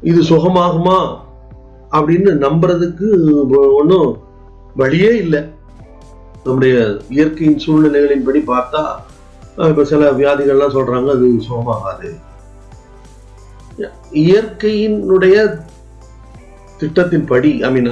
இது 0.09 0.21
சுகமாகுமா 0.29 0.97
அப்படின்னு 1.97 2.31
நம்புறதுக்கு 2.45 3.07
ஒன்றும் 3.79 4.11
வழியே 4.81 5.11
இல்லை. 5.23 5.41
நம்முடைய 6.45 6.75
இயற்கையின் 7.15 7.63
சூழ்நிலைகளின்படி 7.63 8.41
பார்த்தா 8.51 8.83
இப்போ 9.71 9.83
சில 9.89 10.11
வியாதிகள்லாம் 10.19 10.75
சொல்றாங்க 10.75 11.09
அது 11.15 11.27
சுகமாகாது. 11.47 12.09
இயற்கையினுடைய 14.23 15.35
திட்டத்தின்படி 16.81 17.51
ஐ 17.67 17.69
மீன் 17.75 17.91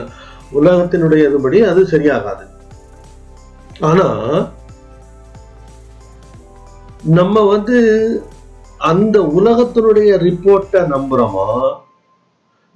உலகத்தினுடைய 0.60 1.22
இதுபடி 1.30 1.60
அது 1.72 1.82
சரியாகாது. 1.94 2.46
ஆனா 3.80 4.08
நம்ம 7.04 7.42
வந்து 7.42 7.78
அந்த 8.78 9.20
உலகத்தினுடைய 9.20 10.18
ரிப்போர்ட்டை 10.18 10.82
நம்புறோமா? 10.92 11.74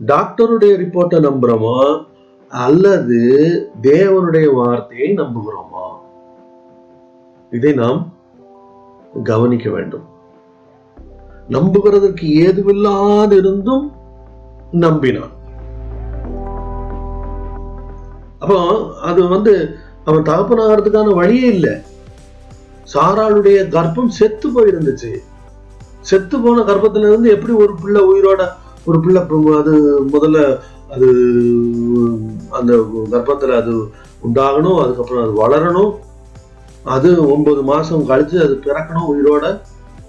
டாக்டருடைய 0.06 0.74
ரிப்போர்ட்டை 0.78 1.20
நம்புறோமா? 1.20 2.06
அல்லது 2.50 3.20
தேவனுடைய 3.82 4.54
வார்த்தையை 4.54 5.18
நம்புகிறோமா? 5.18 5.86
இதை 7.52 7.74
நாம் 7.74 8.14
கவனிக்க 9.24 9.70
வேண்டும். 9.70 10.04
நம்புகிறதற்கு 11.50 12.22
ஏதுவில்லாதிருந்தும் 12.22 13.92
நம்பினான். 14.72 15.32
அப்போ 18.40 18.78
அது 19.02 19.28
வந்து 19.28 19.78
அவன் 20.06 20.24
தகப்பனாகிறதுக்கான 20.24 21.14
வழியே 21.14 21.48
இல்லை. 21.48 21.72
சாராளுடைய 22.94 23.58
கர்ப்பம் 23.76 24.08
செத்து 24.08 24.48
போயிருந்துச்சு. 24.50 25.12
செத்து 26.02 26.40
போன 26.40 26.62
கர்ப்பத்துல 26.62 27.08
இருந்து 27.08 27.30
எப்படி 27.30 27.54
ஒரு 27.54 27.76
பிள்ளை 27.76 28.02
உயிரோட 28.02 28.50
ஒரு 28.86 29.00
பிள்ளை 29.00 29.22
அது 29.58 29.74
முதல்ல 30.14 30.60
அது 30.92 31.08
அந்த 32.50 32.74
கர்ப்பத்துல 33.12 33.52
அது 33.62 33.74
உண்டாகணும் 34.26 34.82
அதுக்கப்புறம் 34.84 35.24
அது 35.24 35.34
வளரணும். 35.44 35.94
அது 36.84 37.32
ஒன்பது 37.32 37.64
மாசம் 37.64 38.10
கழிச்சு 38.10 38.38
அது 38.46 38.60
பிறக்கணும் 38.64 39.10
உயிரோட. 39.14 39.46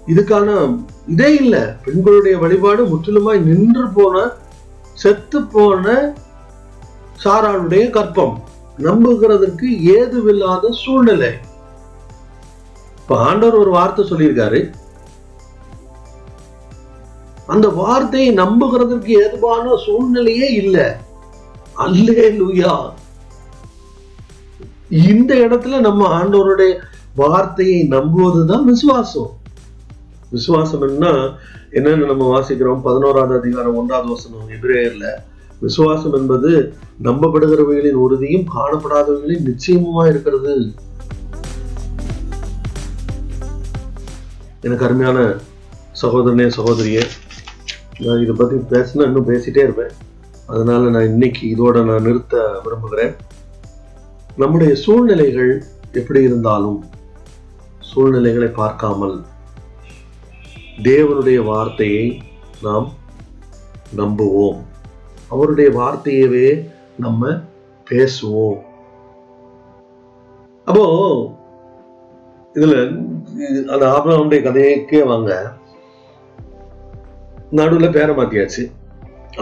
இதுக்கான 0.07 0.79
இதே 1.07 1.35
இல்லை. 1.35 1.61
பெண்களுடைய 1.85 2.37
வழிபாடு 2.37 2.85
முற்றிலுமாய் 2.85 3.39
நின்று 3.39 3.87
போன 3.89 4.31
செத்து 4.93 5.41
போன 5.43 6.13
சாராளுடைய 7.23 7.89
கற்பம் 7.89 8.35
நம்புகிறதற்கு 8.77 9.81
ஏதுவில்லாத 9.81 10.71
சூழ்நிலை. 10.71 11.29
இப்ப 12.97 13.17
ஆண்டவர் 13.17 13.59
ஒரு 13.59 13.69
வார்த்தை 13.69 14.05
சொல்லியிருக்காரு. 14.05 14.73
அந்த 17.47 17.69
வார்த்தையை 17.69 18.35
நம்புகிறதற்கு 18.35 19.05
ஏதுவான 19.05 19.69
சூழ்நிலையே 19.85 20.53
இல்லை. 20.53 20.83
அல்லே 21.77 22.37
இந்த 24.89 25.35
இடத்துல 25.35 25.79
நம்ம 25.79 26.23
ஆண்டவருடைய 26.23 26.77
வார்த்தையை 27.15 27.87
நம்புவதுதான் 27.89 28.63
விசுவாசம். 28.63 29.37
விசுவாசம் 30.29 30.81
என்ன 30.81 31.07
என்னன்னு 31.71 32.05
நம்ம 32.05 32.39
வாசிக்கிறோம்? 32.39 32.81
பதினோராவது 32.81 33.39
அதிகாரம் 33.39 33.75
ஒன்றாவது 33.75 34.09
வசனம் 34.09 34.49
எபிரேயர்ல 34.49 35.13
விசுவாசம் 35.59 36.13
என்பது 36.13 36.73
நம்பப்படுகிறவைகளின் 37.03 38.01
உறுதியும் 38.05 38.47
காணப்படாதவைகளின் 38.55 39.45
நிச்சயமுமா 39.49 40.09
இருக்கிறது. 40.09 40.73
எனக்கு 44.61 44.85
அருமையான 44.85 45.19
சகோதரனே 46.01 46.47
சகோதரியே 46.57 47.03
நான் 47.99 48.21
இதை 48.21 48.35
பத்தி 48.37 48.55
பேசினா 48.55 49.03
இன்னும் 49.03 49.29
பேசிட்டே 49.29 49.57
இருப்பேன். 49.57 49.93
அதனால 50.47 50.89
நான் 50.89 51.07
இன்னைக்கு 51.07 51.43
இதோட 51.55 51.83
நான் 51.83 52.01
நிறுத்த 52.01 52.59
விரும்புகிறேன். 52.63 53.15
நம்முடைய 54.37 54.75
சூழ்நிலைகள் 54.75 55.63
எப்படி 55.91 56.21
இருந்தாலும் 56.21 56.85
சூழ்நிலைகளை 57.79 58.47
பார்க்காமல் 58.47 59.25
தேவனுடைய 60.81 61.43
வார்த்தையை 61.43 62.21
நாம் 62.61 62.93
நம்புவோம். 63.97 64.61
அவருடைய 65.29 65.69
வார்த்தையவே 65.79 66.47
நம்ம 66.97 67.29
பேசுவோம். 67.89 68.59
அப்போ 70.65 70.85
இதுல 72.53 72.75
அந்த 73.73 73.85
ஆபிரகாமுடைய 73.95 74.39
கதைக்கே 74.45 75.01
வாங்க. 75.11 75.31
நடுவுல 77.51 77.87
பேரை 77.91 78.13
மாத்தியாச்சு. 78.15 78.63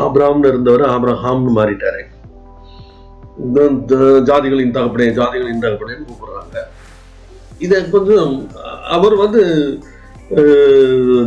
ஆப்ராம்னு 0.05 0.51
இருந்தவர் 0.51 0.83
ஆப்ரஹாம்னு 0.93 1.51
மாறிட்டாரு. 1.59 2.01
இந்த 3.43 3.59
ஜாதிகளின் 4.29 4.75
தகப்பனே 4.77 5.07
ஜாதிகளின் 5.19 5.63
தகப்பனேன்னு 5.63 6.07
கூப்பிடுறாங்க. 6.07 6.57
இத 7.65 7.73
கொஞ்சம் 7.95 8.33
அவர் 8.97 9.15
வந்து 9.15 9.41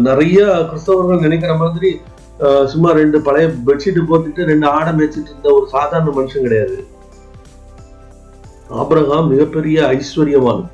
நிறைய 0.09 0.39
கிறிஸ்தவர்கள் 0.69 1.25
நினைக்கிற 1.25 1.53
மாதிரி 1.57 1.91
சும்மா 2.73 2.91
ரெண்டு 3.01 3.19
பழைய 3.27 3.47
பெட்ஷீட் 3.67 3.99
போட்டுட்டு 4.09 4.49
ரெண்டு 4.51 4.67
ஆடை 4.77 4.93
மேய்ச்சிட்டு 4.97 5.31
இருந்த 5.33 5.49
ஒரு 5.59 5.67
சாதாரண 5.75 6.11
மனுஷன் 6.17 6.47
கிடையாது. 6.47 6.77
ஆப்ரஹாம் 8.83 9.31
மிகப்பெரிய 9.33 9.77
ஐஸ்வர்யவான். 9.97 10.65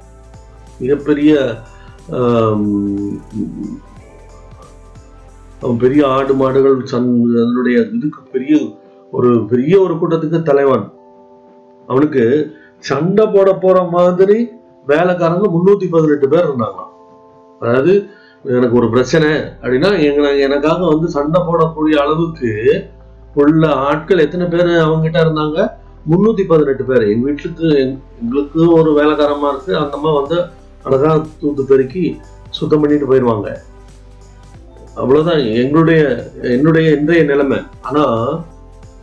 மிகப்பெரிய 0.83 1.33
அவன் 5.65 5.83
பெரிய 5.83 6.03
ஆடு 6.15 6.33
மாடுகள் 6.41 6.79
சன் 6.93 7.11
அதனுடைய 7.43 7.79
இதுக்கு 7.97 8.21
பெரிய 8.33 8.55
ஒரு 9.17 9.31
பெரிய 9.51 9.75
ஒரு 9.85 9.95
கூட்டத்துக்கு 10.01 10.41
தலைவன். 10.49 10.87
அவனுக்கு 11.89 12.25
சண்டை 12.89 13.25
போட 13.35 13.49
போற 13.65 13.79
மாதிரி 13.95 14.39
வேலைக்காரங்க 14.91 15.49
முன்னூத்தி 15.55 15.87
பதினெட்டு 15.95 16.27
பேர் 16.33 16.49
இருந்தாங்க 16.49 16.81
அதாவது 17.61 17.93
எனக்கு 18.51 18.79
ஒரு 18.79 18.89
பிரச்சனை 18.93 19.29
அப்படின்னா 19.63 19.91
எங்க 20.07 20.23
எனக்காக 20.47 20.81
வந்து 20.93 21.09
சண்டை 21.17 21.41
போடக்கூடிய 21.49 21.95
அளவுக்கு 22.05 22.51
உள்ள 23.43 23.67
ஆட்கள் 23.89 24.23
எத்தனை 24.25 24.47
பேர் 24.55 24.71
அவங்ககிட்ட 24.85 25.19
இருந்தாங்க? 25.25 25.59
முன்னூத்தி 26.11 26.45
பதினெட்டு 26.51 26.85
பேர். 26.89 27.05
எங்கள் 27.13 27.29
வீட்டுக்கு 27.29 27.69
எங்களுக்கு 28.21 28.63
ஒரு 28.79 28.91
வேலைக்காரமா 28.99 29.51
இருக்கு. 29.53 29.73
அந்த 29.81 29.97
அம்மா 29.99 30.13
வந்து 30.21 30.39
அழகா 30.87 31.11
தூத்து 31.43 31.65
பெருக்கி 31.71 32.03
சுத்தம் 32.59 32.83
பண்ணிட்டு 32.83 33.11
போயிடுவாங்க 33.11 33.51
அவ்வளவுதான். 35.03 35.45
எங்களுடைய 35.63 36.01
என்னுடைய 36.55 36.89
இன்றைய 36.97 37.23
நிலைமை. 37.31 37.61
ஆனா 37.89 38.05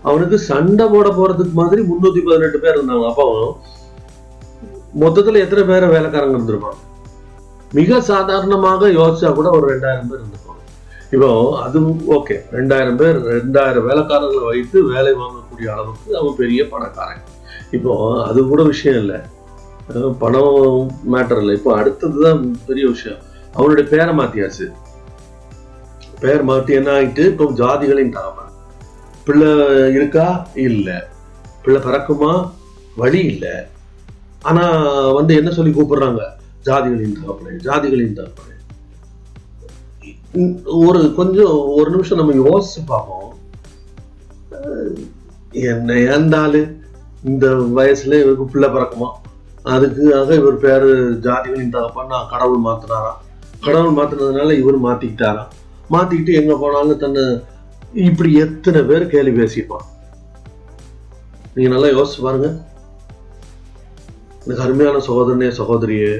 அவனுக்கு 0.09 0.37
சண்டை 0.49 0.87
போட 0.95 1.07
போறதுக்கு 1.09 1.55
மாதிரி 1.61 1.81
முன்னூத்தி 1.91 2.21
பதினெட்டு 2.27 2.59
பேர் 2.65 2.77
இருந்தாங்க. 2.79 3.07
அப்போ 3.13 3.27
மொத்தத்துல 5.03 5.43
எத்தனை 5.45 5.63
பேரை 5.71 5.89
வேலைக்காரங்க 5.95 6.37
இருந்திருப்பாங்க? 6.37 6.79
மிக 7.77 7.99
சாதாரணமாக 8.11 8.87
யோசிச்சா 8.99 9.29
கூட 9.39 9.49
ஒரு 9.57 9.65
ரெண்டாயிரம் 9.71 10.07
பேர் 10.11 10.21
இருந்துப்பாங்க. 10.21 10.61
இப்போ 11.15 11.29
அது 11.65 11.79
ஓகே 12.17 12.35
ரெண்டாயிரம் 12.57 12.99
பேர் 13.01 13.17
ரெண்டாயிரம் 13.35 13.87
வேலைக்காரர்களை 13.89 14.43
வைத்து 14.51 14.77
வேலை 14.93 15.11
வாங்கக்கூடிய 15.21 15.67
அளவுக்கு 15.73 16.09
அவன் 16.19 16.39
பெரிய 16.41 16.61
பணக்காரன் 16.73 17.23
இப்போ 17.77 17.93
அது 18.27 18.39
கூட 18.51 18.61
விஷயம் 18.63 18.99
இல்லை. 19.03 19.19
பணம் 20.23 20.89
மேட்டர் 21.13 21.41
இல்லை. 21.41 21.53
இப்போ 21.59 21.71
அடுத்ததுதான் 21.79 22.41
பெரிய 22.67 22.85
விஷயம். 22.93 23.21
அவனுடைய 23.57 23.85
பேரை 23.93 24.13
மாத்தியாச்சு. 24.19 24.67
பேர் 26.23 26.43
மாற்றி 26.49 26.71
என்ன 26.79 26.89
ஆயிட்டு 26.97 27.23
இப்போ 27.33 27.45
ஜாதிகளின் 27.61 28.15
தாம 28.17 28.47
பிள்ளை 29.27 29.51
இருக்கா? 29.97 30.27
இல்லை. 30.67 30.97
பிள்ளை 31.63 31.79
பிறக்குமா? 31.87 32.33
வழி 33.01 33.19
இல்லை. 33.33 33.55
ஆனா 34.49 34.63
வந்து 35.17 35.33
என்ன 35.35 35.49
சொல்லி 35.51 35.71
கூப்பிடுறாங்க? 35.73 36.23
ஜாதிகளின் 36.67 37.17
தகப்பனே 37.19 37.53
ஜாதிகளின் 37.67 38.17
தகப்பனே 38.19 38.55
ஒரு 40.87 41.01
கொஞ்சம் 41.19 41.53
ஒரு 41.77 41.89
நிமிஷம் 41.93 42.19
நம்ம 42.19 42.33
யோசிச்சு 42.43 42.81
பார்ப்போம். 42.91 43.29
என்ன 45.71 45.93
ஏந்தாலு 46.13 46.61
இந்த 47.29 47.45
வயசுல 47.77 48.19
இவருக்கு 48.21 48.45
பிள்ளை 48.53 48.67
பிறக்குமா? 48.75 49.09
அதுக்காக 49.73 50.35
இவர் 50.41 50.63
பேரு 50.65 50.89
ஜாதிகளின் 51.25 51.73
தகப்பன். 51.75 52.13
கடவுள் 52.33 52.65
மாத்தினாராம் 52.67 53.19
கடவுள் 53.65 53.97
மாத்தினதுனால 53.97 54.57
இவர் 54.61 54.77
மாத்திக்கிட்டாராம் 54.85 55.53
மாத்திக்கிட்டு 55.93 56.33
எங்க 56.41 56.53
போனாலும் 56.63 57.01
தன்னை 57.03 57.23
இப்படி 58.07 58.31
எத்தனை 58.45 58.81
பேர் 58.89 59.11
கேள்வி 59.13 59.33
பேசிப்பான் 59.39 59.87
நீங்க 61.53 61.69
நல்லா 61.73 61.89
யோசிச்சு 61.95 62.25
பாருங்க. 62.25 62.49
எனக்கு 64.43 64.63
அருமையான 64.65 65.01
சகோதரனே 65.07 65.49
சகோதரியே 65.61 66.11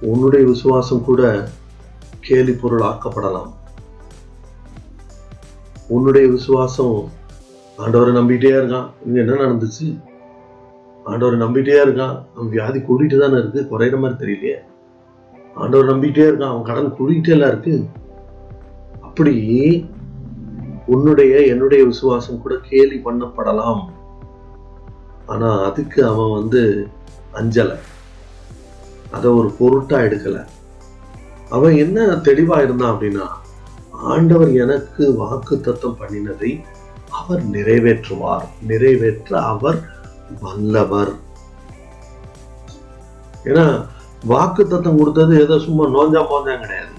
உன்னுடைய 0.00 0.46
விசுவாசம் 0.46 1.04
கூட 1.04 1.48
கேலி 2.20 2.52
பொருள் 2.52 2.80
ஆக்கப்படலாம் 2.80 3.54
உன்னுடைய 5.88 6.28
விசுவாசம் 6.28 7.08
ஆண்டவரை 7.78 8.12
நம்பிட்டே 8.12 8.50
இருக்கான். 8.50 8.90
இங்க 9.06 9.20
என்ன 9.20 9.32
நடந்துச்சு? 9.32 10.00
ஆண்டவரை 11.06 11.36
நம்பிட்டே 11.36 11.76
இருக்கான். 11.84 12.24
அவன் 12.34 12.48
வியாதி 12.48 12.78
கூட்டிகிட்டு 12.78 13.18
தானே 13.18 13.32
இருக்கு. 13.32 13.66
குறையிற 13.70 13.98
மாதிரி 13.98 14.32
தெரியலையே. 14.32 14.54
ஆண்டவர் 15.54 15.96
நம்பிட்டே 15.96 16.30
இருக்கான். 16.30 16.48
அவன் 16.48 16.62
கடன் 16.62 16.92
கூட்டிகிட்டே 16.92 17.28
எல்லாம் 17.28 17.48
இருக்கு. 17.48 17.84
அப்படி 19.00 19.86
உன்னுடைய 20.86 21.40
என்னுடைய 21.40 21.84
விசுவாசம் 21.84 22.42
கூட 22.42 22.56
கேலி 22.68 23.02
பண்ணப்படலாம். 23.04 23.84
ஆனா 25.26 25.60
அதுக்கு 25.60 26.06
அவன் 26.06 26.32
வந்து 26.32 26.88
அஞ்சலை. 27.34 27.76
அதை 29.16 29.30
ஒரு 29.30 29.50
பொருட்டா 29.58 29.98
எடுக்கல. 30.06 30.38
அவன் 31.50 31.74
என்ன 31.76 32.06
தெளிவா 32.28 32.56
இருந்தான் 32.62 32.92
அப்படின்னா 32.94 33.26
ஆண்டவர் 34.12 34.50
எனக்கு 34.62 35.04
வாக்கு 35.16 35.54
தத்தம் 35.60 35.98
பண்ணினதை 36.00 36.50
அவர் 37.18 37.42
நிறைவேற்றுவார். 37.50 38.46
நிறைவேற்ற 38.70 39.40
அவர் 39.52 39.78
வல்லவர். 40.40 41.12
ஏன்னா 43.44 43.66
வாக்கு 44.24 44.62
தத்தம் 44.66 44.98
கொடுத்தது 44.98 45.34
ஏதோ 45.42 45.56
சும்மா 45.66 45.84
நோஞ்சா 45.96 46.22
போஞ்சா 46.30 46.54
கிடையாது. 46.62 46.94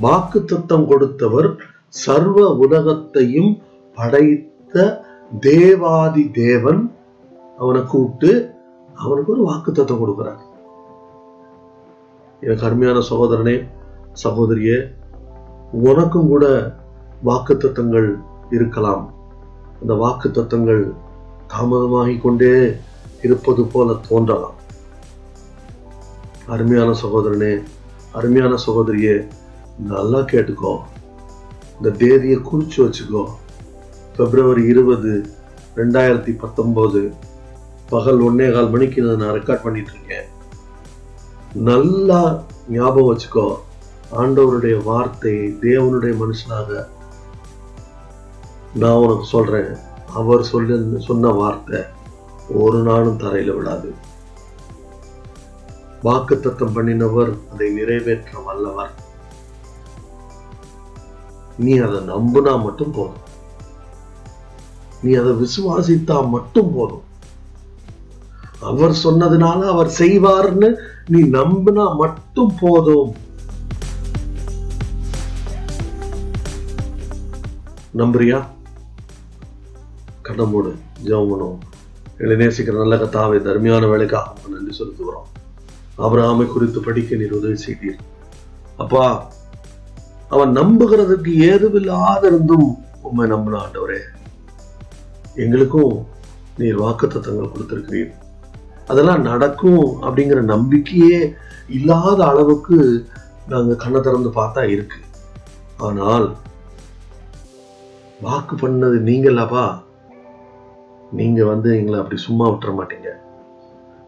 வாக்கு 0.00 0.38
தத்தம் 0.44 0.86
கொடுத்தவர் 0.86 1.48
சர்வ 1.88 2.38
உலகத்தையும் 2.64 3.52
படைத்த 3.96 4.76
தேவாதி 5.40 6.24
தேவன் 6.40 6.82
அவனை 7.58 7.82
கூப்பிட்டு 7.82 8.32
அவனுக்கு 8.94 9.32
ஒரு 9.32 9.42
வாக்கு 9.42 9.72
தத்துவம் 9.72 10.02
கொடுக்குறார். 10.02 10.40
எனக்கு 12.40 12.66
அருமையான 12.66 12.98
சகோதரனே 13.10 13.68
சகோதரியே 14.24 14.94
உனக்கும் 15.72 16.28
கூட 16.28 16.74
வாக்கு 17.22 17.54
தத்தங்கள் 17.54 18.20
இருக்கலாம். 18.50 19.14
அந்த 19.80 19.94
வாக்கு 19.94 20.28
தத்தங்கள் 20.28 20.94
தாமதமாகிக் 21.48 22.20
கொண்டே 22.20 22.76
இருப்பது 23.22 23.64
போல 23.64 23.94
தோன்றலாம். 24.08 24.54
அருமையான 26.46 26.94
சகோதரனே 27.02 27.62
அருமையான 28.12 28.54
சகோதரியே 28.66 29.26
நல்லா 29.78 30.18
கேட்டுக்கோ. 30.18 30.78
இந்த 31.76 31.90
தேதியை 31.90 32.38
குறிச்சு 32.38 32.76
வச்சுக்கோ. 32.76 33.24
பிப்ரவரி 34.16 34.64
இருபது 34.64 35.22
ரெண்டாயிரத்தி 35.76 36.38
பத்தொன்பது 36.38 37.12
பகல் 37.90 38.20
ஒன்னே 38.26 38.46
கால் 38.52 38.72
மணிக்கு 38.74 39.02
நான் 39.22 39.36
ரெக்கார்ட் 39.38 39.64
பண்ணிட்டு 39.64 39.92
இருக்கேன் 39.94 40.28
நல்லா 41.68 42.20
ஞாபகம் 42.76 43.08
வச்சுக்கோ 43.10 43.46
ஆண்டவருடைய 44.20 44.76
வார்த்தை 44.88 45.34
தேவனுடைய 45.64 46.12
மனுஷனாக 46.22 46.70
நான் 48.80 49.00
உனக்கு 49.02 49.26
சொல்றேன். 49.34 49.70
அவர் 50.20 50.42
சொல்ல 50.50 50.98
சொன்ன 51.08 51.30
வார்த்தை 51.40 51.80
ஒரு 52.62 52.78
நாளும் 52.88 53.20
தரையில 53.22 53.54
விடாது 53.56 53.90
வாக்கு 56.06 56.34
தத்தம் 56.40 56.74
பண்ணினவர் 56.76 57.30
அதை 57.52 57.68
நிறைவேற்ற 57.78 58.40
வல்லவர். 58.46 58.92
நீ 61.64 61.74
அதை 61.86 61.98
நம்புனா 62.12 62.54
மட்டும் 62.66 62.94
போதும். 62.98 63.24
நீ 65.02 65.12
அதை 65.20 65.32
விசுவாசித்தா 65.42 66.16
மட்டும் 66.36 66.72
போதும். 66.76 67.04
அவர் 68.64 68.94
சொன்னதுனால 69.04 69.60
அவர் 69.66 69.90
செய்வார்னு 69.98 70.74
நீ 71.06 71.22
நம்பினா 71.22 71.96
மட்டும் 71.96 72.52
போதும். 72.60 73.14
நம்புறியா? 77.96 78.38
கடமோடு 80.22 80.70
ஜெவமனும் 81.04 81.58
எங்களை 82.18 82.46
நேசிக்கிற 82.46 82.76
நல்ல 82.76 82.96
கத்தாவை 82.96 83.38
தர்மியான 83.38 83.88
வேலைக்காக 83.90 84.32
நன்றி 84.50 84.72
செலுத்துகிறோம். 84.78 85.28
அபிரகாமை 85.98 86.46
குறித்து 86.46 86.80
படிக்க 86.80 87.16
நீர் 87.16 87.32
உதவி 87.32 87.56
செய்தீர். 87.66 88.00
அப்பா 88.76 89.30
அவன் 90.28 90.52
நம்புகிறதுக்கு 90.52 91.32
ஏதுவில்லாத 91.50 92.24
இருந்தும் 92.24 92.84
உண்மை 93.02 93.28
நம்பின 93.28 93.58
ஆண்டவரே. 93.58 94.00
எங்களுக்கும் 95.34 96.06
நீர் 96.58 96.80
வாக்குத்தத்தங்கள் 96.80 97.52
கொடுத்திருக்கிறீர். 97.54 98.12
அதெல்லாம் 98.86 99.20
நடக்கும் 99.20 100.02
அப்படிங்கிற 100.02 100.40
நம்பிக்கையே 100.42 101.34
இல்லாத 101.68 102.26
அளவுக்கு 102.26 103.06
நாங்க 103.48 103.74
கண்ணை 103.74 104.00
திறந்து 104.00 104.28
பார்த்தா 104.28 104.62
இருக்கு. 104.68 104.96
ஆனால் 105.76 106.34
வாக்கு 108.20 108.56
பண்ணது 108.56 108.98
நீங்களாப்பா 109.10 109.82
நீங்க 111.12 111.44
வந்து 111.44 111.78
எங்களை 111.78 111.98
அப்படி 111.98 112.20
சும்மா 112.20 112.48
விட்டுற 112.48 112.72
மாட்டீங்க. 112.74 113.08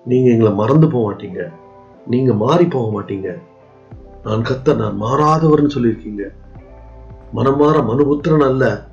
நீங்க 0.05 0.31
எங்களை 0.31 0.53
மறந்து 0.53 0.89
போக 0.89 1.03
மாட்டீங்க. 1.07 1.53
நீங்க 2.07 2.33
மாறி 2.33 2.67
போக 2.67 3.01
மாட்டீங்க. 3.01 3.39
நான் 4.25 4.43
கத்த 4.43 4.75
நான் 4.75 5.03
மாறாதவர்னு 5.03 5.75
சொல்லியிருக்கீங்க. 5.75 6.25
மனம் 7.33 7.57
மாற 7.57 7.83
மனுபுத்திரன் 7.83 8.41
அல்ல. 8.41 8.87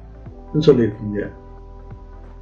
சொல்லியிருக்கீங்க. 0.59 1.31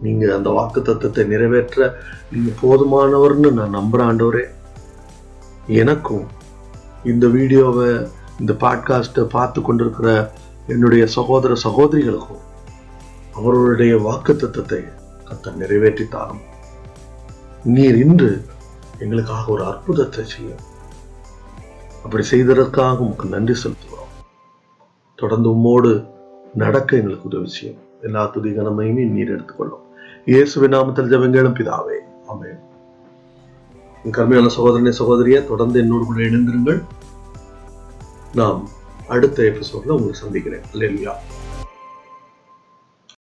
நீங்க 0.01 0.25
அந்த 0.35 0.49
வாக்கு 0.49 0.79
தத்துவத்தை 0.81 1.23
நிறைவேற்ற 1.25 1.89
நீங்க 2.31 2.51
போதுமானவர்னு 2.61 3.49
நான் 3.51 3.75
நம்புறேன் 3.75 4.09
ஆண்டவரே. 4.11 4.45
எனக்கும் 5.81 6.25
இந்த 7.03 7.27
வீடியோவை 7.27 7.89
இந்த 8.39 8.53
பாட்காஸ்ட்டை 8.59 9.23
பார்த்து 9.35 9.61
கொண்டிருக்கிற 9.61 10.09
என்னுடைய 10.67 11.03
சகோதர 11.17 11.53
சகோதரிகளுக்கும் 11.63 12.45
அவர்களுடைய 13.33 13.93
வாக்கு 13.97 14.35
தத்துவத்தை 14.35 14.81
கத்த 15.27 15.53
நிறைவேற்றி 15.55 16.05
தாரும் 16.07 16.43
நீர் 17.63 17.97
இன்று 18.05 18.31
எங்களுக்காக 18.99 19.51
ஒரு 19.51 19.63
அற்புதத்தை 19.63 20.23
செய்யும். 20.25 20.63
அப்படி 22.03 22.23
செய்ததற்காக 22.23 23.03
உமக்கு 23.05 23.25
நன்றி 23.27 23.55
செலுத்துகிறோம். 23.63 24.11
தொடர்ந்து 25.19 25.49
உம்மோடு 25.55 25.91
நடக்க 26.53 26.97
எங்களுக்கு 26.97 27.29
உதவி 27.31 27.49
செய்யும். 27.49 27.79
எல்லா 28.01 28.21
துதி 28.25 28.49
கனமையுமே 28.49 29.03
நீர் 29.15 29.33
எடுத்துக்கொள்ளும். 29.35 29.80
இயேசுவின் 30.25 30.73
நாமத்தில் 30.73 31.07
ஜபங்களும் 31.11 31.55
பிதாவே. 31.59 31.95
ஆமே 32.31 32.49
கருமையான 34.11 34.51
சகோதரனே 34.55 34.91
சகோதரியே 34.99 35.47
தொடர்ந்து 35.47 35.79
என்னோடு 35.79 36.05
கூட 36.05 36.19
இணைந்திருங்கள். 36.19 36.83
நாம் 38.33 38.69
அடுத்த 39.07 39.43
எபிசோட்ல 39.43 39.95
உங்களை 39.95 40.13
சந்திக்கிறேன். 40.13 40.61
அல்லேலூயா. 40.73 41.13